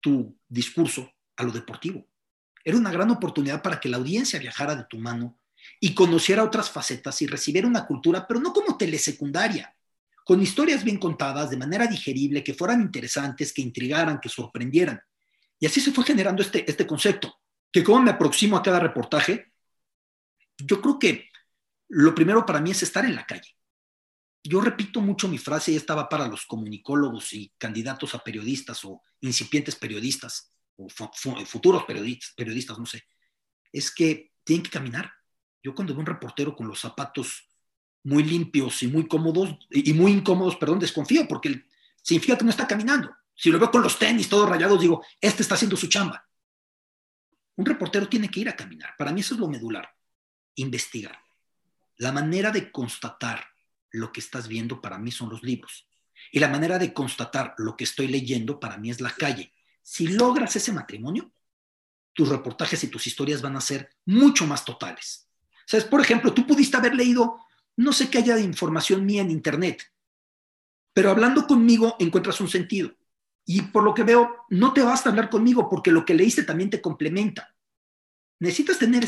tu 0.00 0.36
discurso 0.48 1.08
a 1.36 1.44
lo 1.44 1.52
deportivo. 1.52 2.08
Era 2.64 2.76
una 2.76 2.90
gran 2.90 3.12
oportunidad 3.12 3.62
para 3.62 3.78
que 3.78 3.88
la 3.88 3.98
audiencia 3.98 4.40
viajara 4.40 4.74
de 4.74 4.82
tu 4.90 4.98
mano 4.98 5.38
y 5.78 5.94
conociera 5.94 6.42
otras 6.42 6.70
facetas 6.70 7.22
y 7.22 7.28
recibiera 7.28 7.68
una 7.68 7.86
cultura, 7.86 8.26
pero 8.26 8.40
no 8.40 8.52
como 8.52 8.76
telesecundaria, 8.76 9.72
con 10.24 10.42
historias 10.42 10.82
bien 10.82 10.98
contadas, 10.98 11.50
de 11.50 11.56
manera 11.56 11.86
digerible, 11.86 12.42
que 12.42 12.54
fueran 12.54 12.80
interesantes, 12.80 13.52
que 13.52 13.62
intrigaran, 13.62 14.18
que 14.18 14.28
sorprendieran. 14.28 15.00
Y 15.60 15.66
así 15.66 15.80
se 15.80 15.92
fue 15.92 16.02
generando 16.02 16.42
este, 16.42 16.68
este 16.68 16.84
concepto, 16.84 17.32
que 17.70 17.84
como 17.84 18.02
me 18.02 18.10
aproximo 18.10 18.56
a 18.56 18.62
cada 18.64 18.80
reportaje, 18.80 19.52
yo 20.58 20.80
creo 20.80 20.98
que 20.98 21.30
lo 21.90 22.12
primero 22.12 22.44
para 22.44 22.60
mí 22.60 22.72
es 22.72 22.82
estar 22.82 23.04
en 23.04 23.14
la 23.14 23.24
calle 23.24 23.55
yo 24.48 24.60
repito 24.60 25.00
mucho 25.00 25.28
mi 25.28 25.38
frase 25.38 25.72
y 25.72 25.76
estaba 25.76 26.08
para 26.08 26.28
los 26.28 26.46
comunicólogos 26.46 27.32
y 27.32 27.52
candidatos 27.58 28.14
a 28.14 28.18
periodistas 28.18 28.84
o 28.84 29.02
incipientes 29.20 29.76
periodistas 29.76 30.52
o 30.76 30.88
futuros 31.46 31.84
periodistas, 31.84 32.34
periodistas, 32.36 32.78
no 32.78 32.86
sé, 32.86 33.04
es 33.72 33.90
que 33.90 34.32
tienen 34.44 34.62
que 34.62 34.70
caminar. 34.70 35.10
Yo 35.62 35.74
cuando 35.74 35.94
veo 35.94 36.00
un 36.00 36.06
reportero 36.06 36.54
con 36.54 36.68
los 36.68 36.80
zapatos 36.80 37.48
muy 38.04 38.22
limpios 38.22 38.82
y 38.82 38.88
muy 38.88 39.08
cómodos, 39.08 39.56
y 39.70 39.92
muy 39.94 40.12
incómodos, 40.12 40.56
perdón, 40.56 40.78
desconfío 40.78 41.26
porque 41.26 41.64
significa 42.02 42.38
que 42.38 42.44
no 42.44 42.50
está 42.50 42.66
caminando. 42.66 43.14
Si 43.34 43.50
lo 43.50 43.58
veo 43.58 43.70
con 43.70 43.82
los 43.82 43.98
tenis 43.98 44.28
todos 44.28 44.48
rayados, 44.48 44.80
digo, 44.80 45.04
este 45.20 45.42
está 45.42 45.56
haciendo 45.56 45.76
su 45.76 45.88
chamba. 45.88 46.26
Un 47.56 47.66
reportero 47.66 48.08
tiene 48.08 48.30
que 48.30 48.40
ir 48.40 48.48
a 48.48 48.56
caminar. 48.56 48.94
Para 48.96 49.12
mí 49.12 49.20
eso 49.20 49.34
es 49.34 49.40
lo 49.40 49.48
medular. 49.48 49.90
Investigar. 50.54 51.18
La 51.96 52.12
manera 52.12 52.50
de 52.50 52.70
constatar 52.70 53.44
lo 53.90 54.12
que 54.12 54.20
estás 54.20 54.48
viendo 54.48 54.80
para 54.80 54.98
mí 54.98 55.10
son 55.10 55.28
los 55.28 55.42
libros. 55.42 55.88
Y 56.32 56.38
la 56.38 56.48
manera 56.48 56.78
de 56.78 56.92
constatar 56.92 57.54
lo 57.58 57.76
que 57.76 57.84
estoy 57.84 58.08
leyendo 58.08 58.58
para 58.58 58.76
mí 58.78 58.90
es 58.90 59.00
la 59.00 59.10
calle. 59.10 59.52
Si 59.82 60.08
logras 60.08 60.56
ese 60.56 60.72
matrimonio, 60.72 61.32
tus 62.12 62.28
reportajes 62.28 62.82
y 62.84 62.88
tus 62.88 63.06
historias 63.06 63.42
van 63.42 63.56
a 63.56 63.60
ser 63.60 63.90
mucho 64.06 64.46
más 64.46 64.64
totales. 64.64 65.28
¿Sabes? 65.66 65.84
Por 65.84 66.00
ejemplo, 66.00 66.32
tú 66.32 66.46
pudiste 66.46 66.76
haber 66.76 66.94
leído 66.94 67.40
no 67.76 67.92
sé 67.92 68.08
qué 68.08 68.18
haya 68.18 68.36
de 68.36 68.42
información 68.42 69.04
mía 69.04 69.20
en 69.20 69.30
Internet, 69.30 69.82
pero 70.94 71.10
hablando 71.10 71.46
conmigo 71.46 71.96
encuentras 71.98 72.40
un 72.40 72.48
sentido. 72.48 72.96
Y 73.44 73.62
por 73.62 73.84
lo 73.84 73.92
que 73.94 74.02
veo, 74.02 74.46
no 74.48 74.72
te 74.72 74.82
basta 74.82 75.10
hablar 75.10 75.28
conmigo 75.28 75.68
porque 75.68 75.92
lo 75.92 76.04
que 76.04 76.14
leíste 76.14 76.42
también 76.42 76.70
te 76.70 76.80
complementa. 76.80 77.54
Necesitas 78.40 78.78
tener 78.78 79.06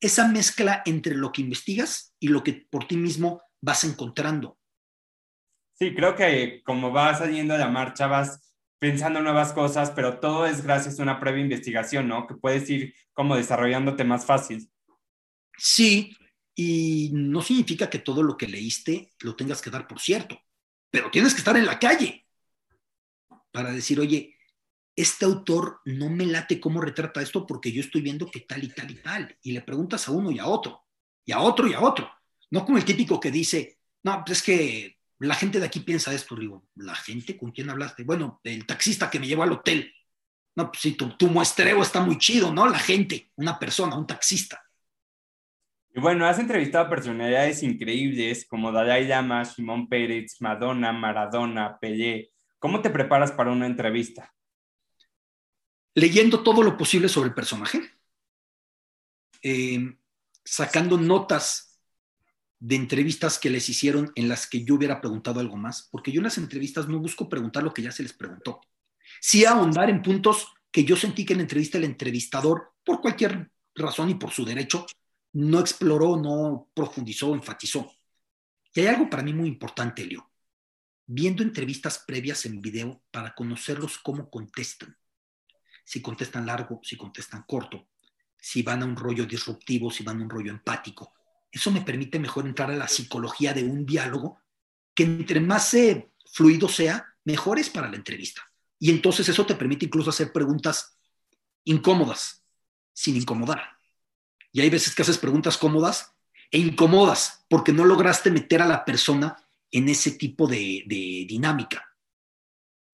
esa 0.00 0.28
mezcla 0.28 0.82
entre 0.86 1.16
lo 1.16 1.32
que 1.32 1.42
investigas 1.42 2.14
y 2.20 2.28
lo 2.28 2.44
que 2.44 2.52
por 2.70 2.86
ti 2.86 2.96
mismo 2.96 3.42
vas 3.66 3.82
encontrando. 3.82 4.56
Sí, 5.74 5.92
creo 5.92 6.14
que 6.14 6.62
como 6.64 6.92
vas 6.92 7.18
saliendo 7.18 7.52
a 7.52 7.58
la 7.58 7.68
marcha, 7.68 8.06
vas 8.06 8.54
pensando 8.78 9.20
nuevas 9.20 9.52
cosas, 9.52 9.90
pero 9.90 10.20
todo 10.20 10.46
es 10.46 10.62
gracias 10.62 10.98
a 10.98 11.02
una 11.02 11.18
previa 11.18 11.42
investigación, 11.42 12.06
¿no? 12.06 12.28
Que 12.28 12.36
puedes 12.36 12.70
ir 12.70 12.94
como 13.12 13.34
desarrollándote 13.34 14.04
más 14.04 14.24
fácil. 14.24 14.70
Sí, 15.58 16.16
y 16.54 17.10
no 17.12 17.42
significa 17.42 17.90
que 17.90 17.98
todo 17.98 18.22
lo 18.22 18.36
que 18.36 18.46
leíste 18.46 19.12
lo 19.20 19.34
tengas 19.34 19.60
que 19.60 19.70
dar 19.70 19.88
por 19.88 19.98
cierto, 19.98 20.40
pero 20.90 21.10
tienes 21.10 21.34
que 21.34 21.38
estar 21.38 21.56
en 21.56 21.66
la 21.66 21.80
calle 21.80 22.24
para 23.50 23.72
decir, 23.72 23.98
oye, 23.98 24.36
este 24.94 25.24
autor 25.24 25.80
no 25.84 26.08
me 26.08 26.24
late 26.24 26.60
cómo 26.60 26.80
retrata 26.80 27.20
esto 27.20 27.46
porque 27.46 27.72
yo 27.72 27.80
estoy 27.80 28.00
viendo 28.00 28.30
que 28.30 28.40
tal 28.40 28.62
y 28.62 28.68
tal 28.68 28.90
y 28.92 29.02
tal. 29.02 29.36
Y 29.42 29.52
le 29.52 29.60
preguntas 29.62 30.06
a 30.06 30.12
uno 30.12 30.30
y 30.30 30.38
a 30.38 30.46
otro, 30.46 30.86
y 31.24 31.32
a 31.32 31.40
otro 31.40 31.66
y 31.66 31.74
a 31.74 31.80
otro. 31.80 32.08
No 32.50 32.64
como 32.64 32.78
el 32.78 32.84
típico 32.84 33.18
que 33.20 33.30
dice, 33.30 33.78
no, 34.02 34.22
pues 34.24 34.38
es 34.38 34.44
que 34.44 34.96
la 35.18 35.34
gente 35.34 35.58
de 35.58 35.66
aquí 35.66 35.80
piensa 35.80 36.12
esto. 36.12 36.36
Digo, 36.36 36.66
¿la 36.76 36.94
gente 36.94 37.36
con 37.36 37.50
quién 37.50 37.70
hablaste? 37.70 38.04
Bueno, 38.04 38.40
el 38.44 38.66
taxista 38.66 39.10
que 39.10 39.20
me 39.20 39.26
llevó 39.26 39.42
al 39.42 39.52
hotel. 39.52 39.92
No, 40.54 40.70
pues 40.70 40.80
sí, 40.80 40.92
tu, 40.92 41.16
tu 41.16 41.28
muestreo 41.28 41.82
está 41.82 42.00
muy 42.00 42.18
chido, 42.18 42.52
¿no? 42.52 42.66
La 42.66 42.78
gente, 42.78 43.30
una 43.36 43.58
persona, 43.58 43.96
un 43.96 44.06
taxista. 44.06 44.62
Y 45.96 46.00
bueno, 46.00 46.26
has 46.26 46.38
entrevistado 46.38 46.84
a 46.84 46.90
personalidades 46.90 47.62
increíbles 47.62 48.46
como 48.46 48.70
Dalai 48.70 49.06
Lama, 49.06 49.46
Simón 49.46 49.88
Pérez, 49.88 50.36
Madonna, 50.40 50.92
Maradona, 50.92 51.78
Pelé. 51.78 52.32
¿Cómo 52.58 52.82
te 52.82 52.90
preparas 52.90 53.32
para 53.32 53.50
una 53.50 53.64
entrevista? 53.64 54.34
Leyendo 55.94 56.42
todo 56.42 56.62
lo 56.62 56.76
posible 56.76 57.08
sobre 57.08 57.30
el 57.30 57.34
personaje, 57.34 57.80
eh, 59.42 59.96
sacando 60.44 60.98
notas 60.98 61.65
de 62.58 62.76
entrevistas 62.76 63.38
que 63.38 63.50
les 63.50 63.68
hicieron 63.68 64.12
en 64.14 64.28
las 64.28 64.46
que 64.46 64.64
yo 64.64 64.74
hubiera 64.74 65.00
preguntado 65.00 65.40
algo 65.40 65.56
más, 65.56 65.88
porque 65.90 66.12
yo 66.12 66.20
en 66.20 66.24
las 66.24 66.38
entrevistas 66.38 66.88
no 66.88 66.98
busco 66.98 67.28
preguntar 67.28 67.62
lo 67.62 67.72
que 67.72 67.82
ya 67.82 67.92
se 67.92 68.02
les 68.02 68.12
preguntó. 68.12 68.60
Sí 69.20 69.44
ahondar 69.44 69.90
en 69.90 70.02
puntos 70.02 70.48
que 70.70 70.84
yo 70.84 70.96
sentí 70.96 71.24
que 71.24 71.34
en 71.34 71.38
la 71.38 71.44
entrevista 71.44 71.78
el 71.78 71.84
entrevistador, 71.84 72.74
por 72.84 73.00
cualquier 73.00 73.50
razón 73.74 74.10
y 74.10 74.14
por 74.14 74.30
su 74.30 74.44
derecho, 74.44 74.86
no 75.32 75.60
exploró, 75.60 76.16
no 76.16 76.68
profundizó, 76.74 77.34
enfatizó. 77.34 77.92
Y 78.74 78.80
hay 78.80 78.86
algo 78.86 79.08
para 79.08 79.22
mí 79.22 79.32
muy 79.32 79.48
importante, 79.48 80.04
Leo. 80.04 80.30
Viendo 81.06 81.42
entrevistas 81.42 82.02
previas 82.06 82.44
en 82.46 82.60
video 82.60 83.02
para 83.10 83.34
conocerlos 83.34 83.98
cómo 83.98 84.28
contestan. 84.28 84.96
Si 85.84 86.02
contestan 86.02 86.46
largo, 86.46 86.80
si 86.82 86.96
contestan 86.96 87.44
corto, 87.46 87.88
si 88.38 88.62
van 88.62 88.82
a 88.82 88.86
un 88.86 88.96
rollo 88.96 89.24
disruptivo, 89.24 89.90
si 89.90 90.02
van 90.02 90.20
a 90.20 90.24
un 90.24 90.30
rollo 90.30 90.50
empático. 90.50 91.12
Eso 91.56 91.70
me 91.70 91.80
permite 91.80 92.18
mejor 92.18 92.46
entrar 92.46 92.70
a 92.70 92.76
la 92.76 92.86
psicología 92.86 93.54
de 93.54 93.64
un 93.64 93.86
diálogo 93.86 94.42
que 94.94 95.04
entre 95.04 95.40
más 95.40 95.72
eh, 95.72 96.10
fluido 96.30 96.68
sea, 96.68 97.06
mejor 97.24 97.58
es 97.58 97.70
para 97.70 97.88
la 97.88 97.96
entrevista. 97.96 98.42
Y 98.78 98.90
entonces 98.90 99.26
eso 99.30 99.46
te 99.46 99.54
permite 99.54 99.86
incluso 99.86 100.10
hacer 100.10 100.32
preguntas 100.32 100.98
incómodas, 101.64 102.44
sin 102.92 103.16
incomodar. 103.16 103.70
Y 104.52 104.60
hay 104.60 104.68
veces 104.68 104.94
que 104.94 105.00
haces 105.00 105.16
preguntas 105.16 105.56
cómodas 105.56 106.12
e 106.50 106.58
incómodas 106.58 107.46
porque 107.48 107.72
no 107.72 107.86
lograste 107.86 108.30
meter 108.30 108.60
a 108.60 108.66
la 108.66 108.84
persona 108.84 109.34
en 109.70 109.88
ese 109.88 110.10
tipo 110.10 110.46
de, 110.46 110.84
dinámica. 111.26 111.85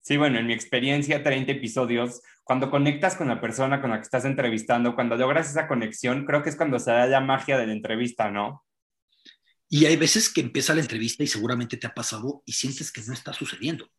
Sí, 0.03 0.17
bueno, 0.17 0.37
en 0.37 0.47
mi 0.47 0.53
experiencia, 0.53 1.23
30 1.23 1.53
episodios, 1.53 2.21
cuando 2.43 2.69
conectas 2.69 3.15
con 3.15 3.29
la 3.29 3.39
persona 3.39 3.79
con 3.79 3.89
la 3.89 3.97
que 3.97 4.03
estás 4.03 4.25
entrevistando, 4.25 4.95
cuando 4.95 5.15
logras 5.15 5.49
esa 5.49 5.65
conexión, 5.65 6.25
creo 6.25 6.43
que 6.43 6.49
es 6.49 6.57
cuando 6.57 6.77
se 6.77 6.91
da 6.91 7.07
la 7.07 7.21
magia 7.21 7.57
de 7.57 7.67
la 7.67 7.73
entrevista, 7.73 8.29
¿no? 8.29 8.65
Y 9.69 9.85
hay 9.85 9.95
veces 9.95 10.27
que 10.27 10.41
empieza 10.41 10.75
la 10.75 10.81
entrevista 10.81 11.23
y 11.23 11.27
seguramente 11.27 11.77
te 11.77 11.87
ha 11.87 11.93
pasado 11.93 12.43
y 12.45 12.51
sientes 12.51 12.91
que 12.91 13.01
no 13.03 13.13
está 13.13 13.31
sucediendo. 13.31 13.89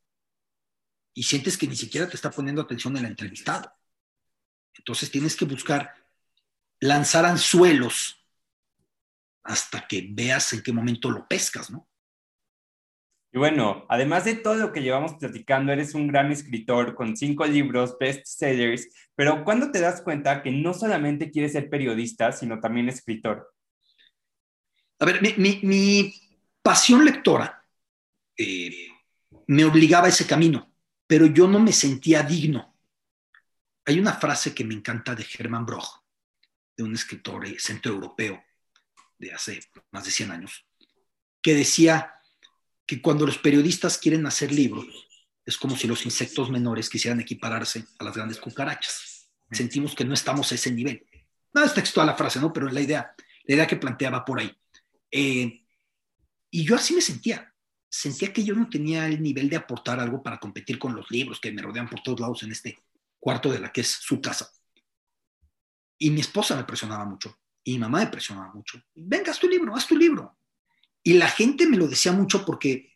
Y 1.15 1.23
sientes 1.23 1.57
que 1.57 1.67
ni 1.67 1.75
siquiera 1.75 2.07
te 2.07 2.17
está 2.17 2.31
poniendo 2.31 2.61
atención 2.61 2.95
el 2.99 3.07
entrevistado. 3.07 3.73
Entonces 4.75 5.11
tienes 5.11 5.35
que 5.35 5.47
buscar 5.47 5.95
lanzar 6.81 7.25
anzuelos 7.25 8.23
hasta 9.43 9.87
que 9.87 10.07
veas 10.11 10.53
en 10.53 10.63
qué 10.63 10.71
momento 10.71 11.11
lo 11.11 11.27
pescas, 11.27 11.71
¿no? 11.71 11.89
Y 13.35 13.39
bueno, 13.39 13.85
además 13.89 14.25
de 14.25 14.37
todo 14.37 14.55
lo 14.55 14.73
que 14.73 14.81
llevamos 14.81 15.15
platicando, 15.15 15.73
eres 15.73 15.97
un 15.97 16.07
gran 16.07 16.31
escritor 16.31 16.95
con 16.95 17.17
cinco 17.17 17.45
libros, 17.45 17.97
bestsellers, 17.99 18.89
pero 19.17 19.43
¿cuándo 19.43 19.73
te 19.73 19.81
das 19.81 20.03
cuenta 20.03 20.41
que 20.41 20.53
no 20.53 20.73
solamente 20.73 21.33
quieres 21.33 21.51
ser 21.51 21.69
periodista, 21.69 22.31
sino 22.31 22.61
también 22.61 22.89
escritor? 22.89 23.53
A 25.01 25.05
ver, 25.05 25.21
mi, 25.37 26.15
pasión 26.63 27.05
lectora 27.05 27.67
eh, 28.37 28.87
me 29.49 29.65
obligaba 29.65 30.07
a 30.07 30.11
ese 30.11 30.29
camino, 30.29 30.73
pero 31.05 31.27
yo 31.27 31.49
no 31.49 31.59
me 31.59 31.73
sentía 31.73 32.23
digno. 32.23 32.77
Hay 33.85 33.99
una 33.99 34.13
frase 34.13 34.55
que 34.55 34.65
me 34.65 34.75
encanta 34.75 35.13
de 35.17 35.25
Germán 35.25 35.67
Broch, 35.67 36.05
de 36.77 36.85
un 36.85 36.95
escritor 36.95 37.47
eh, 37.47 37.57
centroeuropeo 37.59 38.41
de 39.19 39.33
hace 39.33 39.59
más 39.91 40.05
de 40.05 40.13
100 40.13 40.31
años, 40.31 40.65
que 41.43 41.55
decía 41.55 42.15
que 42.87 43.01
cuando 43.01 43.27
los 43.27 43.39
periodistas 43.39 43.99
quieren 43.99 44.27
hacer 44.27 44.53
libros, 44.53 44.87
es 45.45 45.59
como 45.59 45.77
si 45.77 45.87
los 45.87 46.05
insectos 46.05 46.51
menores 46.51 46.89
quisieran 46.89 47.21
equipararse 47.21 47.85
a 47.99 48.05
las 48.05 48.15
grandes 48.15 48.39
cucarachas. 48.39 49.31
Sentimos 49.51 49.95
que 49.95 50.05
no 50.05 50.15
estamos 50.15 50.51
a 50.51 50.55
ese 50.55 50.71
nivel. 50.71 51.07
No 51.53 51.63
es 51.63 51.75
textual 51.75 52.07
la 52.07 52.15
frase, 52.15 52.41
¿no? 52.41 52.53
Pero 52.53 52.69
la 52.69 52.81
idea, 52.81 53.15
la 53.45 53.55
idea 53.55 53.67
que 53.67 53.77
planteaba 53.77 54.25
por 54.25 54.41
ahí. 54.41 54.57
Eh, 55.11 55.65
y 56.51 56.65
yo 56.65 56.77
así 56.77 56.95
me 56.95 57.01
sentía. 57.01 57.53
Sentía 57.89 58.33
que 58.33 58.43
yo 58.43 58.55
no 58.55 58.69
tenía 58.69 59.07
el 59.07 59.23
nivel 59.23 59.49
de 59.49 59.57
aportar 59.57 60.01
algo 60.01 60.23
para 60.23 60.39
competir 60.39 60.79
con 60.79 60.97
los 60.97 61.11
libros 61.11 61.41
que 61.41 61.53
me 61.53 61.63
rodean 61.63 61.89
por 61.89 62.03
todos 62.03 62.21
lados 62.21 62.43
en 62.43 62.53
este 62.53 62.79
cuarto 63.21 63.51
de 63.51 63.61
la 63.61 63.71
que 63.71 63.83
es 63.83 63.89
su 63.89 64.21
casa. 64.21 64.51
Y 65.99 66.11
mi 66.11 66.21
esposa 66.21 66.57
me 66.57 66.65
presionaba 66.65 67.05
mucho, 67.05 67.39
y 67.63 67.73
mi 67.73 67.79
mamá 67.79 68.01
me 68.01 68.09
presionaba 68.09 68.53
mucho. 68.53 68.79
Venga, 68.95 69.31
haz 69.31 69.39
tu 69.39 69.49
libro, 69.49 69.75
haz 69.75 69.87
tu 69.87 69.97
libro. 69.97 70.37
Y 71.05 71.13
la 71.15 71.29
gente 71.29 71.67
me 71.67 71.77
lo 71.77 71.87
decía 71.87 72.13
mucho 72.13 72.45
porque 72.45 72.93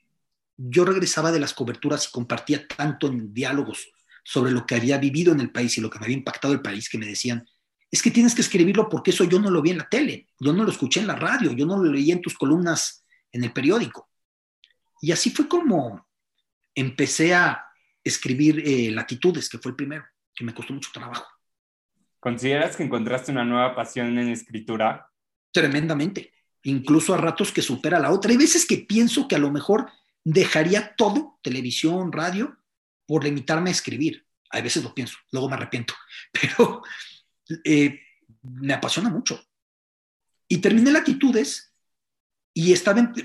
yo 0.56 0.84
regresaba 0.84 1.30
de 1.30 1.38
las 1.38 1.54
coberturas 1.54 2.08
y 2.08 2.10
compartía 2.10 2.66
tanto 2.66 3.06
en 3.06 3.32
diálogos 3.32 3.90
sobre 4.24 4.50
lo 4.50 4.66
que 4.66 4.74
había 4.74 4.98
vivido 4.98 5.32
en 5.32 5.40
el 5.40 5.52
país 5.52 5.78
y 5.78 5.80
lo 5.80 5.88
que 5.88 5.98
me 5.98 6.06
había 6.06 6.16
impactado 6.16 6.52
el 6.52 6.62
país, 6.62 6.88
que 6.88 6.98
me 6.98 7.06
decían, 7.06 7.46
es 7.90 8.02
que 8.02 8.10
tienes 8.10 8.34
que 8.34 8.40
escribirlo 8.40 8.88
porque 8.88 9.10
eso 9.10 9.24
yo 9.24 9.38
no 9.38 9.50
lo 9.50 9.62
vi 9.62 9.70
en 9.70 9.78
la 9.78 9.88
tele, 9.88 10.28
yo 10.40 10.52
no 10.52 10.64
lo 10.64 10.70
escuché 10.70 11.00
en 11.00 11.06
la 11.06 11.16
radio, 11.16 11.52
yo 11.52 11.64
no 11.64 11.76
lo 11.76 11.92
leí 11.92 12.10
en 12.10 12.20
tus 12.20 12.34
columnas 12.34 13.04
en 13.30 13.44
el 13.44 13.52
periódico. 13.52 14.10
Y 15.00 15.12
así 15.12 15.30
fue 15.30 15.46
como 15.46 16.06
empecé 16.74 17.34
a 17.34 17.64
escribir 18.02 18.62
eh, 18.64 18.90
Latitudes, 18.90 19.48
que 19.48 19.58
fue 19.58 19.70
el 19.70 19.76
primero, 19.76 20.04
que 20.34 20.44
me 20.44 20.54
costó 20.54 20.72
mucho 20.72 20.90
trabajo. 20.92 21.26
¿Consideras 22.20 22.76
que 22.76 22.82
encontraste 22.82 23.30
una 23.30 23.44
nueva 23.44 23.74
pasión 23.74 24.18
en 24.18 24.28
escritura? 24.28 25.08
Tremendamente. 25.52 26.32
Incluso 26.64 27.14
a 27.14 27.18
ratos 27.18 27.52
que 27.52 27.62
supera 27.62 27.98
la 27.98 28.10
otra. 28.10 28.30
Hay 28.30 28.36
veces 28.36 28.66
que 28.66 28.78
pienso 28.78 29.28
que 29.28 29.36
a 29.36 29.38
lo 29.38 29.50
mejor 29.50 29.90
dejaría 30.24 30.94
todo, 30.96 31.38
televisión, 31.42 32.12
radio, 32.12 32.58
por 33.06 33.24
limitarme 33.24 33.70
a 33.70 33.72
escribir. 33.72 34.26
Hay 34.50 34.62
veces 34.62 34.82
lo 34.82 34.94
pienso, 34.94 35.16
luego 35.30 35.48
me 35.48 35.56
arrepiento, 35.56 35.94
pero 36.32 36.82
eh, 37.64 38.00
me 38.42 38.74
apasiona 38.74 39.08
mucho. 39.08 39.42
Y 40.48 40.58
terminé 40.58 40.90
Latitudes 40.90 41.74
y 42.54 42.74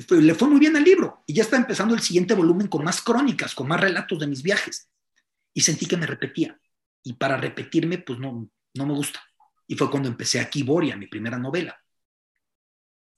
le 0.09 0.35
fue 0.35 0.47
muy 0.47 0.59
bien 0.59 0.75
al 0.75 0.83
libro 0.83 1.23
y 1.25 1.33
ya 1.33 1.43
está 1.43 1.57
empezando 1.57 1.95
el 1.95 2.01
siguiente 2.01 2.35
volumen 2.35 2.67
con 2.67 2.83
más 2.83 3.01
crónicas, 3.01 3.55
con 3.55 3.67
más 3.67 3.81
relatos 3.81 4.19
de 4.19 4.27
mis 4.27 4.43
viajes. 4.43 4.89
Y 5.53 5.61
sentí 5.61 5.85
que 5.85 5.97
me 5.97 6.05
repetía. 6.05 6.59
Y 7.03 7.13
para 7.13 7.37
repetirme, 7.37 7.97
pues 7.99 8.19
no, 8.19 8.49
no 8.73 8.85
me 8.85 8.93
gusta. 8.93 9.23
Y 9.67 9.75
fue 9.75 9.89
cuando 9.89 10.09
empecé 10.09 10.39
aquí 10.39 10.63
Boria, 10.63 10.95
mi 10.95 11.07
primera 11.07 11.37
novela. 11.37 11.82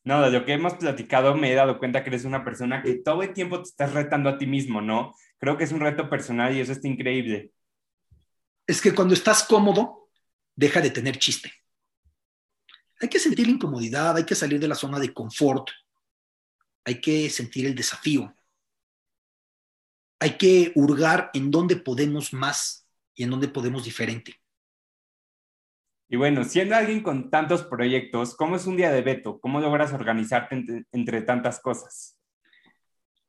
No, 0.06 0.22
de 0.22 0.30
lo 0.30 0.46
que 0.46 0.54
hemos 0.54 0.76
platicado 0.76 1.36
me 1.36 1.52
he 1.52 1.56
dado 1.56 1.80
cuenta 1.80 2.04
que 2.04 2.12
eres 2.12 2.26
una 2.26 2.46
persona 2.46 2.84
que 2.84 2.94
todo 2.96 3.24
el 3.24 3.34
tiempo 3.34 3.58
te 3.58 3.70
estás 3.70 3.92
retando 3.92 4.30
a 4.30 4.38
ti 4.38 4.46
mismo, 4.46 4.80
¿no? 4.80 5.16
Creo 5.40 5.58
que 5.58 5.64
es 5.64 5.72
un 5.72 5.80
reto 5.80 6.08
personal 6.08 6.56
y 6.56 6.60
eso 6.60 6.72
está 6.72 6.88
increíble. 6.88 7.52
Es 8.68 8.82
que 8.82 8.94
cuando 8.94 9.16
estás 9.16 9.44
cómodo, 9.44 10.10
deja 10.56 10.80
de 10.80 10.92
tener 10.92 11.18
chiste. 11.18 11.52
Hay 13.02 13.10
que 13.10 13.18
sentir 13.18 13.48
la 13.48 13.54
incomodidad, 13.54 14.16
hay 14.16 14.26
que 14.26 14.36
salir 14.36 14.60
de 14.60 14.68
la 14.68 14.76
zona 14.76 15.00
de 15.00 15.12
confort, 15.12 15.70
hay 16.84 17.02
que 17.02 17.28
sentir 17.32 17.66
el 17.66 17.74
desafío, 17.74 18.32
hay 20.20 20.38
que 20.38 20.72
hurgar 20.76 21.32
en 21.34 21.50
dónde 21.50 21.78
podemos 21.78 22.32
más 22.32 22.88
y 23.16 23.24
en 23.24 23.32
dónde 23.32 23.48
podemos 23.48 23.84
diferente. 23.84 24.40
Y 26.08 26.18
bueno, 26.18 26.44
siendo 26.44 26.76
alguien 26.76 27.02
con 27.02 27.32
tantos 27.32 27.64
proyectos, 27.64 28.36
¿cómo 28.36 28.56
es 28.56 28.68
un 28.68 28.78
día 28.78 28.92
de 28.92 29.02
Beto? 29.02 29.40
¿Cómo 29.40 29.60
logras 29.60 29.92
organizarte 29.92 30.86
entre, 30.92 31.22
tantas 31.24 31.60
cosas? 31.60 32.18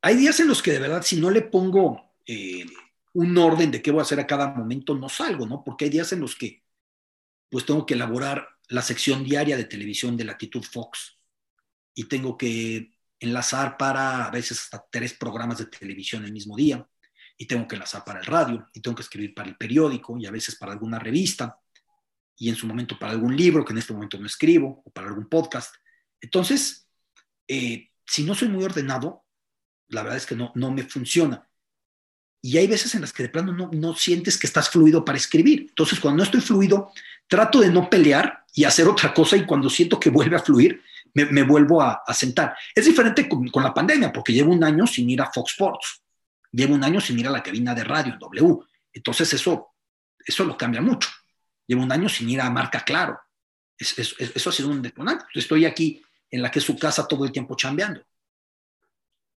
Hay 0.03 0.17
días 0.17 0.39
en 0.41 0.49
los 0.49 0.63
que 0.63 0.73
de 0.73 0.79
verdad, 0.79 1.03
si 1.03 1.19
no 1.19 1.31
le 1.31 1.43
pongo 1.43 2.15
eh, 2.27 2.67
un 3.15 3.37
orden 3.39 3.71
de 3.71 3.81
qué 3.81 3.91
voy 3.91 4.01
a 4.01 4.03
hacer 4.03 4.21
a 4.21 4.27
cada 4.27 4.49
momento, 4.49 4.95
no 4.95 5.09
salgo, 5.09 5.47
¿no? 5.47 5.65
Porque 5.65 5.87
hay 5.87 5.91
días 5.91 6.13
en 6.13 6.21
los 6.21 6.37
que 6.37 6.63
pues 7.49 7.65
tengo 7.65 7.87
que 7.87 7.95
elaborar 7.95 8.47
la 8.69 8.83
sección 8.83 9.25
diaria 9.25 9.57
de 9.57 9.65
televisión 9.65 10.17
de 10.17 10.25
Latitud 10.25 10.63
Fox 10.63 11.19
y 11.95 12.05
tengo 12.05 12.37
que 12.37 12.93
enlazar 13.19 13.79
para 13.79 14.27
a 14.27 14.31
veces 14.31 14.61
hasta 14.61 14.85
tres 14.91 15.15
programas 15.15 15.59
de 15.59 15.67
televisión 15.67 16.25
el 16.25 16.33
mismo 16.33 16.57
día 16.57 16.87
y 17.39 17.47
tengo 17.47 17.67
que 17.67 17.77
enlazar 17.77 18.05
para 18.05 18.21
el 18.21 18.27
radio 18.27 18.69
y 18.75 18.81
tengo 18.81 18.97
que 18.97 19.03
escribir 19.03 19.35
para 19.35 19.49
el 19.49 19.57
periódico 19.57 20.19
y 20.19 20.27
a 20.27 20.31
veces 20.31 20.57
para 20.57 20.73
alguna 20.73 20.99
revista 20.99 21.59
y 22.37 22.49
en 22.49 22.57
su 22.57 22.67
momento 22.67 22.99
para 22.99 23.13
algún 23.13 23.37
libro 23.37 23.65
que 23.65 23.73
en 23.73 23.79
este 23.79 23.93
momento 23.93 24.19
no 24.19 24.27
escribo 24.27 24.83
o 24.85 24.91
para 24.91 25.09
algún 25.09 25.29
podcast. 25.29 25.75
Entonces, 26.21 26.89
eh, 27.49 27.91
si 28.07 28.25
no 28.25 28.35
soy 28.35 28.49
muy 28.49 28.65
ordenado, 28.65 29.25
la 29.89 30.03
verdad 30.03 30.19
es 30.19 30.27
que 30.27 30.37
no, 30.37 30.53
no 30.55 30.71
me 30.71 30.83
funciona. 30.85 31.49
Y 32.43 32.59
hay 32.59 32.67
veces 32.67 32.95
en 32.95 33.01
las 33.01 33.13
que 33.13 33.25
de 33.25 33.29
plano 33.29 33.53
no, 33.53 33.71
no 33.73 33.95
sientes 33.95 34.39
que 34.39 34.47
estás 34.47 34.69
fluido 34.69 35.05
para 35.05 35.19
escribir. 35.19 35.67
Entonces, 35.69 35.99
cuando 35.99 36.19
no 36.19 36.25
estoy 36.25 36.41
fluido, 36.41 36.93
trato 37.27 37.61
de 37.61 37.71
no 37.71 37.89
pelear 37.89 38.45
y 38.55 38.65
hacer 38.65 38.87
otra 38.87 39.13
cosa 39.13 39.37
y 39.37 39.45
cuando 39.45 39.69
siento 39.69 39.99
que 39.99 40.11
vuelve 40.11 40.37
a 40.37 40.41
fluir, 40.41 40.83
me, 41.25 41.43
vuelvo 41.43 41.81
a, 41.81 42.03
sentar. 42.13 42.57
Es 42.75 42.85
diferente 42.85 43.29
con, 43.29 43.51
la 43.55 43.73
pandemia 43.73 44.13
porque 44.13 44.33
llevo 44.33 44.53
un 44.53 44.63
año 44.63 44.87
sin 44.87 45.09
ir 45.09 45.23
a 45.23 45.31
Fox 45.33 45.53
Sports, 45.53 46.03
llevo 46.53 46.75
un 46.75 46.85
año 46.85 47.01
sin 47.01 47.19
ir 47.19 47.27
a 47.27 47.31
la 47.31 47.43
cabina 47.43 47.75
de 47.75 47.85
radio 47.85 48.13
en 48.13 48.19
W. 48.19 48.59
Entonces 48.93 49.33
eso, 49.33 49.69
eso 50.25 50.45
lo 50.45 50.57
cambia 50.57 50.83
mucho. 50.83 51.09
Llevo 51.67 51.83
un 51.83 51.93
año 51.93 52.09
sin 52.09 52.29
ir 52.31 52.41
a 52.41 52.51
Marca 52.51 52.81
Claro. 52.81 53.19
eso 53.79 54.51
ha 54.51 54.53
sido 54.53 54.71
un 54.71 54.83
detonante. 54.83 55.25
Estoy 55.35 55.65
aquí 55.65 56.03
en 56.31 56.43
la 56.43 56.51
que 56.51 56.61
es 56.61 56.65
su 56.65 56.79
casa 56.79 57.07
todo 57.07 57.25
el 57.25 57.33
tiempo 57.33 57.57
chambeando. 57.57 58.03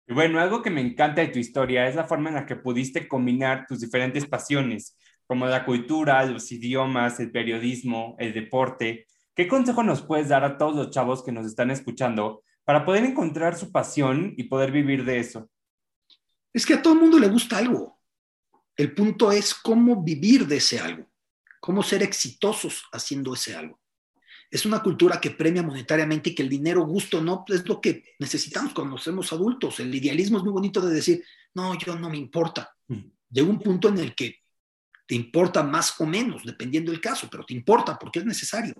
Y 0.07 0.13
bueno, 0.13 0.39
algo 0.39 0.63
que 0.63 0.71
me 0.71 0.81
encanta 0.81 1.21
de 1.21 1.27
tu 1.27 1.37
historia 1.37 1.87
es 1.87 1.95
la 1.95 2.05
forma 2.05 2.29
en 2.29 2.35
la 2.35 2.45
que 2.45 2.55
pudiste 2.55 3.07
combinar 3.07 3.67
tus 3.67 3.79
diferentes 3.79 4.25
pasiones, 4.25 4.97
como 5.27 5.45
la 5.45 5.63
cultura, 5.65 6.25
los 6.25 6.51
idiomas, 6.51 7.19
el 7.19 7.31
periodismo, 7.31 8.15
el 8.17 8.33
deporte. 8.33 9.05
¿Qué 9.35 9.47
consejo 9.47 9.83
nos 9.83 10.01
puedes 10.01 10.29
dar 10.29 10.43
a 10.43 10.57
todos 10.57 10.75
los 10.75 10.89
chavos 10.89 11.23
que 11.23 11.31
nos 11.31 11.45
están 11.45 11.69
escuchando 11.69 12.43
para 12.63 12.85
poder 12.85 13.03
encontrar 13.03 13.55
su 13.55 13.71
pasión 13.71 14.33
y 14.35 14.45
poder 14.45 14.71
vivir 14.71 15.05
de 15.05 15.19
eso? 15.19 15.49
Es 16.51 16.65
que 16.65 16.73
a 16.73 16.81
todo 16.81 16.93
el 16.93 16.99
mundo 17.01 17.19
le 17.19 17.27
gusta 17.27 17.59
algo. 17.59 17.99
El 18.75 18.93
punto 18.95 19.31
es 19.31 19.53
cómo 19.53 20.01
vivir 20.01 20.47
de 20.47 20.57
ese 20.57 20.79
algo, 20.79 21.08
cómo 21.59 21.83
ser 21.83 22.03
exitosos 22.03 22.83
haciendo 22.91 23.33
ese 23.33 23.55
algo. 23.55 23.79
Es 24.49 24.65
una 24.65 24.81
cultura 24.81 25.21
que 25.21 25.31
premia 25.31 25.61
monetariamente 25.61 26.31
y 26.31 26.35
que 26.35 26.41
el 26.41 26.49
dinero, 26.49 26.85
gusto, 26.85 27.21
no 27.21 27.45
es 27.47 27.67
lo 27.67 27.79
que 27.79 28.15
necesitamos 28.17 28.73
cuando 28.73 28.97
somos 28.97 29.31
adultos. 29.31 29.79
El 29.79 29.93
idealismo 29.93 30.37
es 30.37 30.43
muy 30.43 30.53
bonito 30.53 30.81
de 30.81 30.93
decir, 30.93 31.23
no, 31.53 31.77
yo 31.77 31.95
no 31.95 32.09
me 32.09 32.17
importa. 32.17 32.75
Mm. 32.87 33.01
Llega 33.29 33.47
un 33.47 33.59
punto 33.59 33.89
en 33.89 33.99
el 33.99 34.15
que 34.15 34.39
te 35.05 35.13
importa 35.13 35.61
más 35.61 35.99
o 36.01 36.05
menos, 36.05 36.43
dependiendo 36.43 36.91
del 36.91 37.01
caso, 37.01 37.27
pero 37.29 37.45
te 37.45 37.53
importa 37.53 37.97
porque 37.99 38.19
es 38.19 38.25
necesario. 38.25 38.73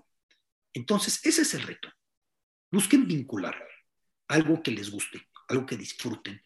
Entonces, 0.74 1.20
ese 1.24 1.44
es 1.44 1.54
el 1.54 1.64
reto. 1.64 1.90
Busquen 2.72 3.08
vincular 3.08 3.56
algo 4.28 4.62
que 4.62 4.72
les 4.72 4.90
guste, 4.90 5.28
algo 5.48 5.66
que 5.66 5.78
disfruten, 5.78 6.42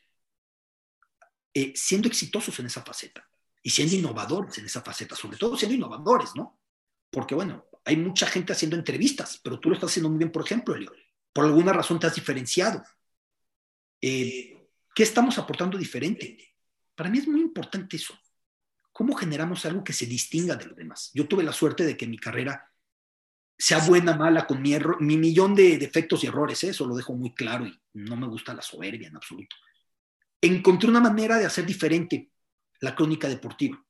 eh, 1.53 1.73
siendo 1.75 2.07
exitosos 2.07 2.59
en 2.59 2.65
esa 2.65 2.81
faceta 2.81 3.25
y 3.63 3.69
siendo 3.69 3.95
innovadores 3.95 4.58
en 4.60 4.65
esa 4.65 4.82
faceta, 4.82 5.15
sobre 5.15 5.38
todo 5.38 5.58
siendo 5.58 5.76
innovadores, 5.76 6.36
¿no? 6.36 6.60
Porque, 7.10 7.34
bueno, 7.34 7.65
hay 7.86 7.97
mucha 7.97 8.28
gente 8.28 8.54
haciendo 8.54 8.76
entrevistas, 8.76 9.39
pero 9.43 9.60
tú 9.60 9.69
lo 9.69 9.76
estás 9.76 9.89
haciendo 9.89 10.10
muy 10.10 10.19
bien, 10.19 10.32
por 10.32 10.43
ejemplo, 10.43 10.76
Elio. 10.76 10.91
Por 11.32 11.45
alguna 11.45 11.73
razón 11.73 11.99
te 11.99 12.08
has 12.08 12.15
diferenciado. 12.15 12.84
Eh, 14.02 14.67
¿Qué 14.93 15.04
estamos 15.04 15.38
aportando 15.39 15.78
diferente? 15.78 16.56
Para 16.93 17.10
mí 17.10 17.17
es 17.17 17.28
muy 17.28 17.41
importante 17.41 17.95
eso. 17.95 18.13
¿cómo 18.93 19.15
generamos 19.15 19.65
algo 19.65 19.84
que 19.84 19.91
se 19.91 20.06
distinga 20.06 20.56
de 20.56 20.67
los 20.67 20.78
demás? 20.78 21.12
Yo 21.13 21.28
tuve 21.28 21.43
la 21.43 21.52
suerte 21.52 21.84
de 21.84 21.97
que 21.97 22.08
mi 22.08 22.17
carrera 22.17 22.71
sea 23.58 23.80
buena, 23.80 24.15
mala, 24.15 24.45
con 24.47 24.62
mi, 24.62 24.78
mi 24.99 25.17
millón 25.17 25.56
de 25.56 25.78
defectos 25.78 26.23
y 26.23 26.28
errores, 26.28 26.63
¿eh? 26.63 26.69
eso 26.69 26.86
lo 26.86 26.95
dejo 26.95 27.13
muy 27.13 27.34
claro 27.34 27.65
y 27.65 27.82
no 27.93 28.15
me 28.15 28.28
gusta 28.28 28.54
la 28.54 28.62
soberbia 28.62 29.08
en 29.08 29.15
absoluto. 29.15 29.56
Encontré 30.39 30.89
una 30.89 30.99
manera 30.99 31.38
de 31.38 31.45
hacer 31.45 31.65
diferente 31.65 32.32
la 32.83 32.95
crónica 32.95 33.27
deportiva. 33.27 33.83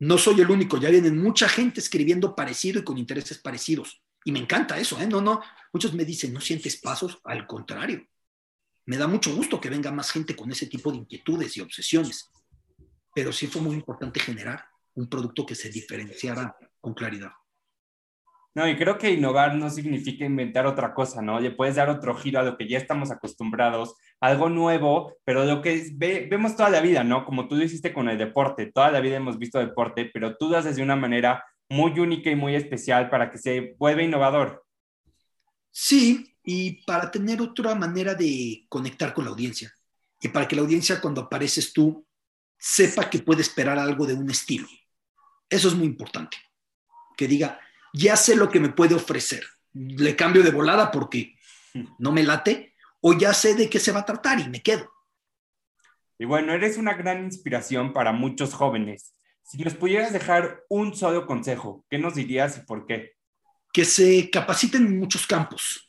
No 0.00 0.18
soy 0.18 0.40
el 0.40 0.50
único, 0.50 0.78
ya 0.78 0.90
vienen 0.90 1.22
mucha 1.22 1.48
gente 1.48 1.80
escribiendo 1.80 2.34
parecido 2.34 2.80
y 2.80 2.84
con 2.84 2.98
intereses 2.98 3.38
parecidos. 3.38 4.02
Y 4.24 4.32
me 4.32 4.38
encanta 4.38 4.78
eso, 4.78 5.00
¿eh? 5.00 5.06
No, 5.06 5.20
no, 5.20 5.40
muchos 5.72 5.94
me 5.94 6.04
dicen, 6.04 6.32
¿no 6.32 6.40
sientes 6.40 6.76
pasos? 6.76 7.20
Al 7.24 7.46
contrario, 7.46 8.06
me 8.86 8.96
da 8.96 9.06
mucho 9.06 9.34
gusto 9.34 9.60
que 9.60 9.70
venga 9.70 9.90
más 9.90 10.10
gente 10.10 10.34
con 10.34 10.50
ese 10.50 10.66
tipo 10.66 10.90
de 10.90 10.98
inquietudes 10.98 11.56
y 11.56 11.60
obsesiones 11.60 12.30
pero 13.14 13.32
sí 13.32 13.46
fue 13.46 13.62
muy 13.62 13.74
importante 13.74 14.20
generar 14.20 14.64
un 14.94 15.08
producto 15.08 15.46
que 15.46 15.54
se 15.54 15.70
diferenciara 15.70 16.56
con 16.80 16.94
claridad. 16.94 17.32
No, 18.54 18.68
y 18.68 18.76
creo 18.76 18.98
que 18.98 19.10
innovar 19.10 19.54
no 19.54 19.70
significa 19.70 20.26
inventar 20.26 20.66
otra 20.66 20.92
cosa, 20.92 21.22
¿no? 21.22 21.40
Le 21.40 21.52
puedes 21.52 21.76
dar 21.76 21.88
otro 21.88 22.14
giro 22.14 22.40
a 22.40 22.42
lo 22.42 22.56
que 22.58 22.68
ya 22.68 22.76
estamos 22.76 23.10
acostumbrados, 23.10 23.94
algo 24.22 24.48
nuevo, 24.48 25.16
pero 25.24 25.44
lo 25.44 25.60
que 25.60 25.90
vemos 26.30 26.54
toda 26.54 26.70
la 26.70 26.80
vida, 26.80 27.02
¿no? 27.02 27.24
Como 27.24 27.48
tú 27.48 27.56
lo 27.56 27.64
hiciste 27.64 27.92
con 27.92 28.08
el 28.08 28.16
deporte, 28.16 28.70
toda 28.72 28.92
la 28.92 29.00
vida 29.00 29.16
hemos 29.16 29.36
visto 29.36 29.58
deporte, 29.58 30.10
pero 30.14 30.36
tú 30.36 30.48
das 30.48 30.64
desde 30.64 30.80
una 30.80 30.94
manera 30.94 31.44
muy 31.68 31.98
única 31.98 32.30
y 32.30 32.36
muy 32.36 32.54
especial 32.54 33.10
para 33.10 33.32
que 33.32 33.38
se 33.38 33.74
vuelva 33.80 34.04
innovador. 34.04 34.64
Sí, 35.72 36.36
y 36.44 36.84
para 36.84 37.10
tener 37.10 37.42
otra 37.42 37.74
manera 37.74 38.14
de 38.14 38.64
conectar 38.68 39.12
con 39.12 39.24
la 39.24 39.32
audiencia. 39.32 39.74
Y 40.20 40.28
para 40.28 40.46
que 40.46 40.54
la 40.54 40.62
audiencia, 40.62 41.00
cuando 41.00 41.22
apareces 41.22 41.72
tú, 41.72 42.06
sepa 42.56 43.10
que 43.10 43.18
puede 43.18 43.42
esperar 43.42 43.76
algo 43.76 44.06
de 44.06 44.14
un 44.14 44.30
estilo. 44.30 44.68
Eso 45.50 45.66
es 45.66 45.74
muy 45.74 45.88
importante. 45.88 46.36
Que 47.16 47.26
diga, 47.26 47.58
ya 47.92 48.14
sé 48.16 48.36
lo 48.36 48.48
que 48.48 48.60
me 48.60 48.68
puede 48.68 48.94
ofrecer. 48.94 49.42
Le 49.72 50.14
cambio 50.14 50.44
de 50.44 50.52
volada 50.52 50.92
porque 50.92 51.34
no 51.98 52.12
me 52.12 52.22
late, 52.22 52.71
o 53.02 53.12
ya 53.12 53.34
sé 53.34 53.54
de 53.54 53.68
qué 53.68 53.78
se 53.78 53.92
va 53.92 54.00
a 54.00 54.06
tratar 54.06 54.40
y 54.40 54.48
me 54.48 54.62
quedo. 54.62 54.90
Y 56.18 56.24
bueno, 56.24 56.52
eres 56.52 56.78
una 56.78 56.94
gran 56.94 57.24
inspiración 57.24 57.92
para 57.92 58.12
muchos 58.12 58.54
jóvenes. 58.54 59.14
Si 59.42 59.58
nos 59.58 59.74
pudieras 59.74 60.12
dejar 60.12 60.62
un 60.68 60.94
solo 60.94 61.26
consejo, 61.26 61.84
¿qué 61.90 61.98
nos 61.98 62.14
dirías 62.14 62.56
y 62.56 62.60
por 62.60 62.86
qué? 62.86 63.16
Que 63.72 63.84
se 63.84 64.30
capaciten 64.30 64.86
en 64.86 65.00
muchos 65.00 65.26
campos. 65.26 65.88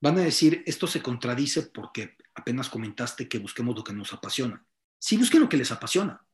Van 0.00 0.18
a 0.18 0.22
decir, 0.22 0.62
esto 0.66 0.86
se 0.86 1.02
contradice 1.02 1.62
porque 1.62 2.16
apenas 2.34 2.68
comentaste 2.68 3.26
que 3.26 3.38
busquemos 3.38 3.74
lo 3.74 3.82
que 3.82 3.94
nos 3.94 4.12
apasiona. 4.12 4.64
Sí 4.98 5.16
busquen 5.16 5.40
lo 5.40 5.48
que 5.48 5.56
les 5.56 5.72
apasiona, 5.72 6.24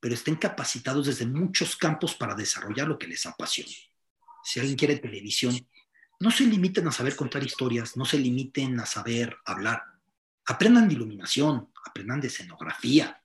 pero 0.00 0.14
estén 0.14 0.34
capacitados 0.36 1.06
desde 1.06 1.24
muchos 1.24 1.76
campos 1.76 2.16
para 2.16 2.34
desarrollar 2.34 2.88
lo 2.88 2.98
que 2.98 3.06
les 3.06 3.24
apasiona. 3.26 3.70
Si 4.42 4.58
alguien 4.58 4.76
quiere 4.76 4.96
televisión, 4.96 5.54
no 6.20 6.30
se 6.30 6.44
limiten 6.44 6.88
a 6.88 6.92
saber 6.92 7.14
contar 7.14 7.42
historias, 7.42 7.96
no 7.96 8.04
se 8.04 8.18
limiten 8.18 8.78
a 8.80 8.86
saber 8.86 9.36
hablar. 9.44 9.82
Aprendan 10.46 10.88
de 10.88 10.94
iluminación, 10.94 11.68
aprendan 11.84 12.20
de 12.20 12.28
escenografía, 12.28 13.20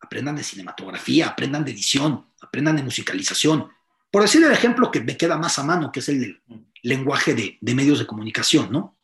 aprendan 0.00 0.36
de 0.36 0.44
cinematografía, 0.44 1.28
aprendan 1.28 1.64
de 1.64 1.72
edición, 1.72 2.26
aprendan 2.40 2.76
de 2.76 2.82
musicalización. 2.82 3.68
Por 4.10 4.22
decir 4.22 4.44
el 4.44 4.52
ejemplo 4.52 4.90
que 4.90 5.00
me 5.00 5.16
queda 5.16 5.38
más 5.38 5.58
a 5.58 5.64
mano, 5.64 5.90
que 5.90 6.00
es 6.00 6.08
el 6.08 6.42
lenguaje 6.82 7.34
de, 7.34 7.74
medios 7.74 7.98
de 7.98 8.06
comunicación, 8.06 8.70
¿no? 8.70 8.96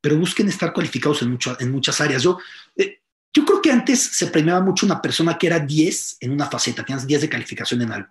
Pero 0.00 0.18
busquen 0.18 0.48
estar 0.48 0.72
cualificados 0.72 1.22
en, 1.22 1.38
en 1.58 1.70
muchas 1.70 2.00
áreas. 2.00 2.22
Yo, 2.22 2.38
eh, 2.76 3.02
yo 3.34 3.44
creo 3.44 3.60
que 3.60 3.70
antes 3.70 4.00
se 4.00 4.28
premiaba 4.28 4.60
mucho 4.60 4.86
una 4.86 5.02
persona 5.02 5.36
que 5.36 5.46
era 5.46 5.58
10 5.58 6.18
en 6.20 6.32
una 6.32 6.46
faceta, 6.46 6.84
tienes 6.84 7.06
10 7.06 7.22
de 7.22 7.28
calificación 7.28 7.82
en 7.82 7.92
algo. 7.92 8.08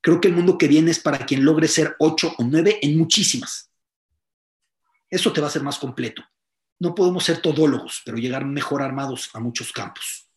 Creo 0.00 0.20
que 0.20 0.28
el 0.28 0.34
mundo 0.34 0.58
que 0.58 0.66
viene 0.66 0.90
es 0.90 0.98
para 0.98 1.24
quien 1.24 1.44
logre 1.44 1.68
ser 1.68 1.94
8 2.00 2.34
o 2.38 2.44
9 2.44 2.80
en 2.82 2.98
muchísimas. 2.98 3.71
Eso 5.12 5.30
te 5.30 5.42
va 5.42 5.48
a 5.48 5.50
hacer 5.50 5.62
más 5.62 5.78
completo. 5.78 6.24
No 6.78 6.94
podemos 6.94 7.22
ser 7.22 7.42
todólogos, 7.42 8.00
pero 8.02 8.16
llegar 8.16 8.46
mejor 8.46 8.80
armados 8.80 9.28
a 9.34 9.40
muchos 9.40 9.70
campos. 9.70 10.30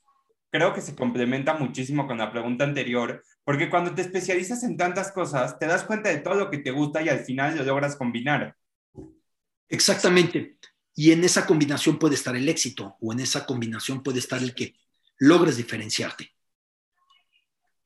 Creo 0.52 0.74
que 0.74 0.82
se 0.82 0.94
complementa 0.94 1.54
muchísimo 1.54 2.06
con 2.06 2.18
la 2.18 2.30
pregunta 2.30 2.66
anterior, 2.66 3.24
porque 3.46 3.70
cuando 3.70 3.96
te 3.96 4.02
especializas 4.02 4.64
en 4.64 4.76
tantas 4.76 5.14
cosas, 5.14 5.58
te 5.58 5.66
das 5.66 5.86
cuenta 5.86 6.10
de 6.10 6.18
todo 6.18 6.36
lo 6.36 6.52
que 6.52 6.58
te 6.58 6.72
gusta 6.72 7.02
y 7.02 7.08
al 7.08 7.20
final 7.20 7.56
lo 7.56 7.64
logras 7.64 7.96
combinar. 7.96 8.58
Exactamente. 9.70 10.58
Y 10.94 11.14
en 11.14 11.24
esa 11.24 11.46
combinación 11.46 11.98
puede 11.98 12.16
estar 12.16 12.36
el 12.36 12.50
éxito 12.50 12.98
o 13.00 13.14
en 13.14 13.22
esa 13.22 13.46
combinación 13.46 14.04
puede 14.04 14.20
estar 14.20 14.44
el 14.44 14.54
que 14.54 14.76
logres 15.20 15.56
diferenciarte. 15.56 16.35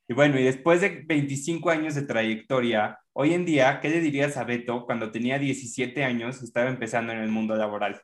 Y 0.10 0.16
bueno, 0.16 0.40
y 0.40 0.44
después 0.44 0.82
de 0.82 1.04
25 1.06 1.70
años 1.70 1.94
de 1.94 2.02
trayectoria, 2.02 3.00
hoy 3.14 3.36
en 3.36 3.46
día, 3.46 3.80
¿qué 3.80 3.90
le 3.90 4.02
dirías 4.02 4.38
a 4.38 4.44
Beto 4.44 4.84
cuando 4.88 5.12
tenía 5.12 5.38
17 5.38 6.04
años 6.04 6.42
y 6.42 6.46
estaba 6.46 6.68
empezando 6.68 7.14
en 7.14 7.20
el 7.20 7.30
mundo 7.30 7.56
laboral? 7.56 8.02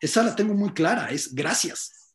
Esa 0.00 0.22
la 0.22 0.34
tengo 0.34 0.54
muy 0.54 0.72
clara, 0.72 1.10
es 1.10 1.34
gracias. 1.34 2.14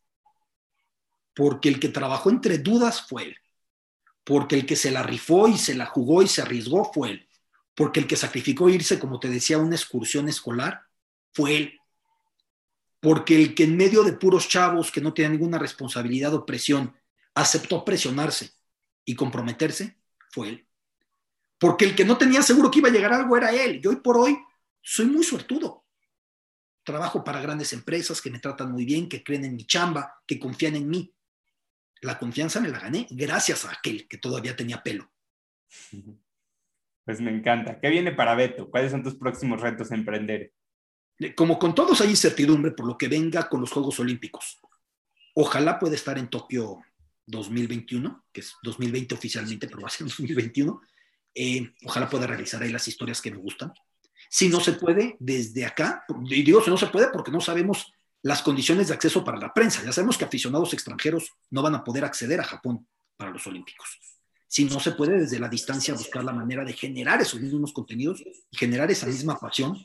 Porque 1.35 1.69
el 1.69 1.79
que 1.79 1.89
trabajó 1.89 2.31
entre 2.31 2.57
dudas 2.57 3.05
fue 3.07 3.25
él. 3.25 3.37
Porque 4.23 4.55
el 4.55 4.65
que 4.65 4.75
se 4.75 4.89
la 4.89 5.03
rifó 5.03 5.47
y 5.47 5.59
se 5.59 5.75
la 5.75 5.85
jugó 5.85 6.23
y 6.23 6.27
se 6.27 6.41
arriesgó 6.41 6.91
fue 6.91 7.11
él. 7.11 7.29
Porque 7.75 7.99
el 7.99 8.07
que 8.07 8.15
sacrificó 8.15 8.67
irse, 8.67 8.97
como 8.97 9.19
te 9.19 9.29
decía, 9.29 9.57
a 9.57 9.59
una 9.59 9.75
excursión 9.75 10.27
escolar 10.27 10.81
fue 11.33 11.55
él. 11.55 11.79
Porque 12.99 13.35
el 13.35 13.53
que 13.53 13.65
en 13.65 13.77
medio 13.77 14.01
de 14.01 14.13
puros 14.13 14.49
chavos 14.49 14.91
que 14.91 15.01
no 15.01 15.13
tienen 15.13 15.33
ninguna 15.33 15.59
responsabilidad 15.59 16.33
o 16.33 16.47
presión 16.47 16.95
aceptó 17.35 17.85
presionarse 17.85 18.57
y 19.09 19.15
comprometerse 19.15 19.97
fue 20.29 20.49
él. 20.49 20.67
Porque 21.57 21.83
el 21.83 21.95
que 21.95 22.05
no 22.05 22.15
tenía 22.15 22.43
seguro 22.43 22.69
que 22.69 22.77
iba 22.77 22.89
a 22.89 22.91
llegar 22.91 23.11
algo 23.11 23.35
era 23.35 23.51
él. 23.51 23.81
Y 23.83 23.87
hoy 23.87 23.95
por 23.95 24.15
hoy 24.17 24.37
soy 24.83 25.07
muy 25.07 25.23
suertudo. 25.23 25.83
Trabajo 26.83 27.23
para 27.23 27.41
grandes 27.41 27.73
empresas 27.73 28.21
que 28.21 28.29
me 28.29 28.37
tratan 28.37 28.71
muy 28.71 28.85
bien, 28.85 29.09
que 29.09 29.23
creen 29.23 29.45
en 29.45 29.55
mi 29.55 29.65
chamba, 29.65 30.21
que 30.27 30.39
confían 30.39 30.75
en 30.75 30.87
mí. 30.87 31.11
La 32.01 32.19
confianza 32.19 32.61
me 32.61 32.69
la 32.69 32.79
gané 32.79 33.07
gracias 33.09 33.65
a 33.65 33.71
aquel 33.71 34.07
que 34.07 34.19
todavía 34.19 34.55
tenía 34.55 34.83
pelo. 34.83 35.11
Pues 37.03 37.19
me 37.19 37.31
encanta. 37.31 37.79
¿Qué 37.79 37.89
viene 37.89 38.11
para 38.11 38.35
Beto? 38.35 38.69
¿Cuáles 38.69 38.91
son 38.91 39.01
tus 39.01 39.15
próximos 39.15 39.59
retos 39.59 39.91
a 39.91 39.95
emprender? 39.95 40.53
Como 41.35 41.57
con 41.57 41.73
todos 41.73 41.99
hay 42.01 42.11
incertidumbre 42.11 42.69
por 42.69 42.85
lo 42.85 42.95
que 42.95 43.07
venga 43.07 43.49
con 43.49 43.59
los 43.59 43.71
Juegos 43.71 43.99
Olímpicos. 43.99 44.59
Ojalá 45.33 45.79
pueda 45.79 45.95
estar 45.95 46.19
en 46.19 46.29
Tokio 46.29 46.83
2021, 47.29 48.25
que 48.31 48.41
es 48.41 48.55
2020 48.63 49.15
oficialmente, 49.15 49.67
pero 49.67 49.81
va 49.81 49.87
a 49.87 49.91
ser 49.91 50.07
2021. 50.07 50.81
Eh, 51.35 51.73
ojalá 51.85 52.09
pueda 52.09 52.27
realizar 52.27 52.61
ahí 52.61 52.71
las 52.71 52.87
historias 52.87 53.21
que 53.21 53.31
me 53.31 53.37
gustan. 53.37 53.71
Si 54.29 54.49
no 54.49 54.59
se 54.59 54.73
puede, 54.73 55.15
desde 55.19 55.65
acá, 55.65 56.03
y 56.25 56.43
digo 56.43 56.61
si 56.61 56.69
no 56.69 56.77
se 56.77 56.87
puede 56.87 57.07
porque 57.09 57.31
no 57.31 57.41
sabemos 57.41 57.93
las 58.21 58.41
condiciones 58.41 58.89
de 58.89 58.93
acceso 58.93 59.23
para 59.23 59.39
la 59.39 59.53
prensa. 59.53 59.83
Ya 59.83 59.93
sabemos 59.93 60.17
que 60.17 60.25
aficionados 60.25 60.73
extranjeros 60.73 61.31
no 61.49 61.61
van 61.61 61.75
a 61.75 61.83
poder 61.83 62.03
acceder 62.03 62.39
a 62.39 62.43
Japón 62.43 62.87
para 63.15 63.31
los 63.31 63.45
Olímpicos. 63.47 63.99
Si 64.47 64.65
no 64.65 64.79
se 64.79 64.91
puede, 64.91 65.19
desde 65.19 65.39
la 65.39 65.47
distancia 65.47 65.93
buscar 65.93 66.23
la 66.23 66.33
manera 66.33 66.65
de 66.65 66.73
generar 66.73 67.21
esos 67.21 67.39
mismos 67.39 67.71
contenidos 67.71 68.21
y 68.51 68.57
generar 68.57 68.89
esa 68.91 69.05
misma 69.05 69.39
pasión 69.39 69.77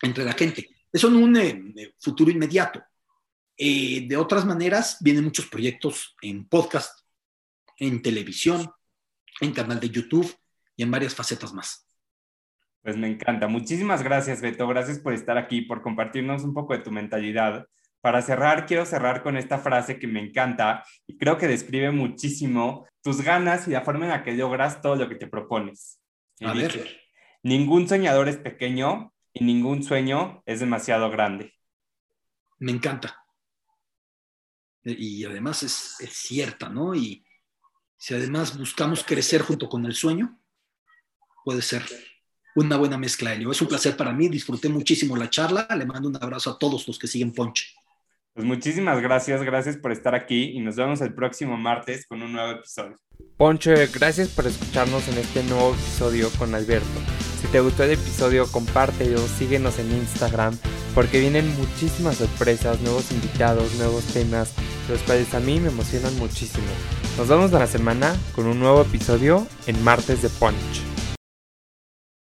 entre 0.00 0.24
la 0.24 0.32
gente. 0.32 0.68
Eso 0.92 1.08
en 1.08 1.16
un 1.16 1.36
eh, 1.36 1.94
futuro 2.00 2.30
inmediato. 2.30 2.82
Eh, 3.56 4.06
de 4.08 4.16
otras 4.16 4.44
maneras, 4.44 4.96
vienen 5.00 5.24
muchos 5.24 5.46
proyectos 5.46 6.16
en 6.22 6.46
podcast, 6.48 7.00
en 7.78 8.00
televisión, 8.02 8.70
en 9.40 9.52
canal 9.52 9.80
de 9.80 9.90
YouTube 9.90 10.34
y 10.76 10.82
en 10.82 10.90
varias 10.90 11.14
facetas 11.14 11.52
más. 11.52 11.86
Pues 12.82 12.96
me 12.96 13.08
encanta. 13.08 13.46
Muchísimas 13.48 14.02
gracias, 14.02 14.40
Beto. 14.40 14.66
Gracias 14.66 14.98
por 14.98 15.12
estar 15.12 15.38
aquí, 15.38 15.62
por 15.62 15.82
compartirnos 15.82 16.42
un 16.42 16.54
poco 16.54 16.72
de 16.72 16.80
tu 16.80 16.90
mentalidad. 16.90 17.66
Para 18.00 18.22
cerrar, 18.22 18.66
quiero 18.66 18.84
cerrar 18.84 19.22
con 19.22 19.36
esta 19.36 19.58
frase 19.58 19.98
que 19.98 20.08
me 20.08 20.20
encanta 20.20 20.84
y 21.06 21.16
creo 21.16 21.38
que 21.38 21.46
describe 21.46 21.92
muchísimo 21.92 22.88
tus 23.00 23.20
ganas 23.20 23.68
y 23.68 23.70
la 23.70 23.82
forma 23.82 24.06
en 24.06 24.10
la 24.10 24.24
que 24.24 24.32
logras 24.32 24.80
todo 24.80 24.96
lo 24.96 25.08
que 25.08 25.14
te 25.14 25.28
propones. 25.28 26.00
A 26.40 26.52
ver. 26.52 27.00
Ningún 27.44 27.88
soñador 27.88 28.28
es 28.28 28.38
pequeño 28.38 29.12
y 29.32 29.44
ningún 29.44 29.84
sueño 29.84 30.42
es 30.46 30.58
demasiado 30.58 31.10
grande. 31.10 31.54
Me 32.58 32.72
encanta 32.72 33.21
y 34.84 35.24
además 35.24 35.62
es, 35.62 35.96
cierta, 36.10 36.68
¿no? 36.68 36.94
Y 36.94 37.24
si 37.96 38.14
además 38.14 38.56
buscamos 38.56 39.04
crecer 39.04 39.42
junto 39.42 39.68
con 39.68 39.84
el 39.86 39.94
sueño, 39.94 40.38
puede 41.44 41.62
ser 41.62 41.82
una 42.54 42.76
buena 42.76 42.98
mezcla, 42.98 43.32
Elio. 43.32 43.50
Es 43.50 43.62
un 43.62 43.68
placer 43.68 43.96
para 43.96 44.12
mí, 44.12 44.28
disfruté 44.28 44.68
muchísimo 44.68 45.16
la 45.16 45.30
charla, 45.30 45.66
le 45.76 45.86
mando 45.86 46.08
un 46.08 46.16
abrazo 46.16 46.50
a 46.50 46.58
todos 46.58 46.86
los 46.86 46.98
que 46.98 47.06
siguen 47.06 47.32
Ponche. 47.32 47.66
Pues 48.34 48.46
muchísimas 48.46 49.00
gracias, 49.00 49.42
gracias 49.42 49.76
por 49.76 49.92
estar 49.92 50.14
aquí 50.14 50.52
y 50.54 50.60
nos 50.60 50.76
vemos 50.76 51.02
el 51.02 51.14
próximo 51.14 51.56
martes 51.56 52.06
con 52.06 52.22
un 52.22 52.32
nuevo 52.32 52.52
episodio. 52.52 52.98
Ponche, 53.36 53.86
gracias 53.88 54.28
por 54.28 54.46
escucharnos 54.46 55.06
en 55.08 55.18
este 55.18 55.42
nuevo 55.44 55.74
episodio 55.74 56.30
con 56.38 56.54
Alberto. 56.54 57.31
Te 57.52 57.60
gustó 57.60 57.84
el 57.84 57.90
episodio, 57.90 58.46
compártelo, 58.50 59.18
síguenos 59.38 59.78
en 59.78 59.92
Instagram, 59.92 60.56
porque 60.94 61.20
vienen 61.20 61.54
muchísimas 61.58 62.16
sorpresas, 62.16 62.80
nuevos 62.80 63.12
invitados, 63.12 63.74
nuevos 63.74 64.04
temas, 64.04 64.52
los 64.88 65.00
cuales 65.00 65.34
a 65.34 65.40
mí 65.40 65.60
me 65.60 65.68
emocionan 65.68 66.16
muchísimo. 66.16 66.64
Nos 67.18 67.28
vemos 67.28 67.52
la 67.52 67.66
semana 67.66 68.16
con 68.34 68.46
un 68.46 68.58
nuevo 68.58 68.80
episodio 68.80 69.46
en 69.66 69.84
Martes 69.84 70.22
de 70.22 70.30
Punch. 70.30 70.91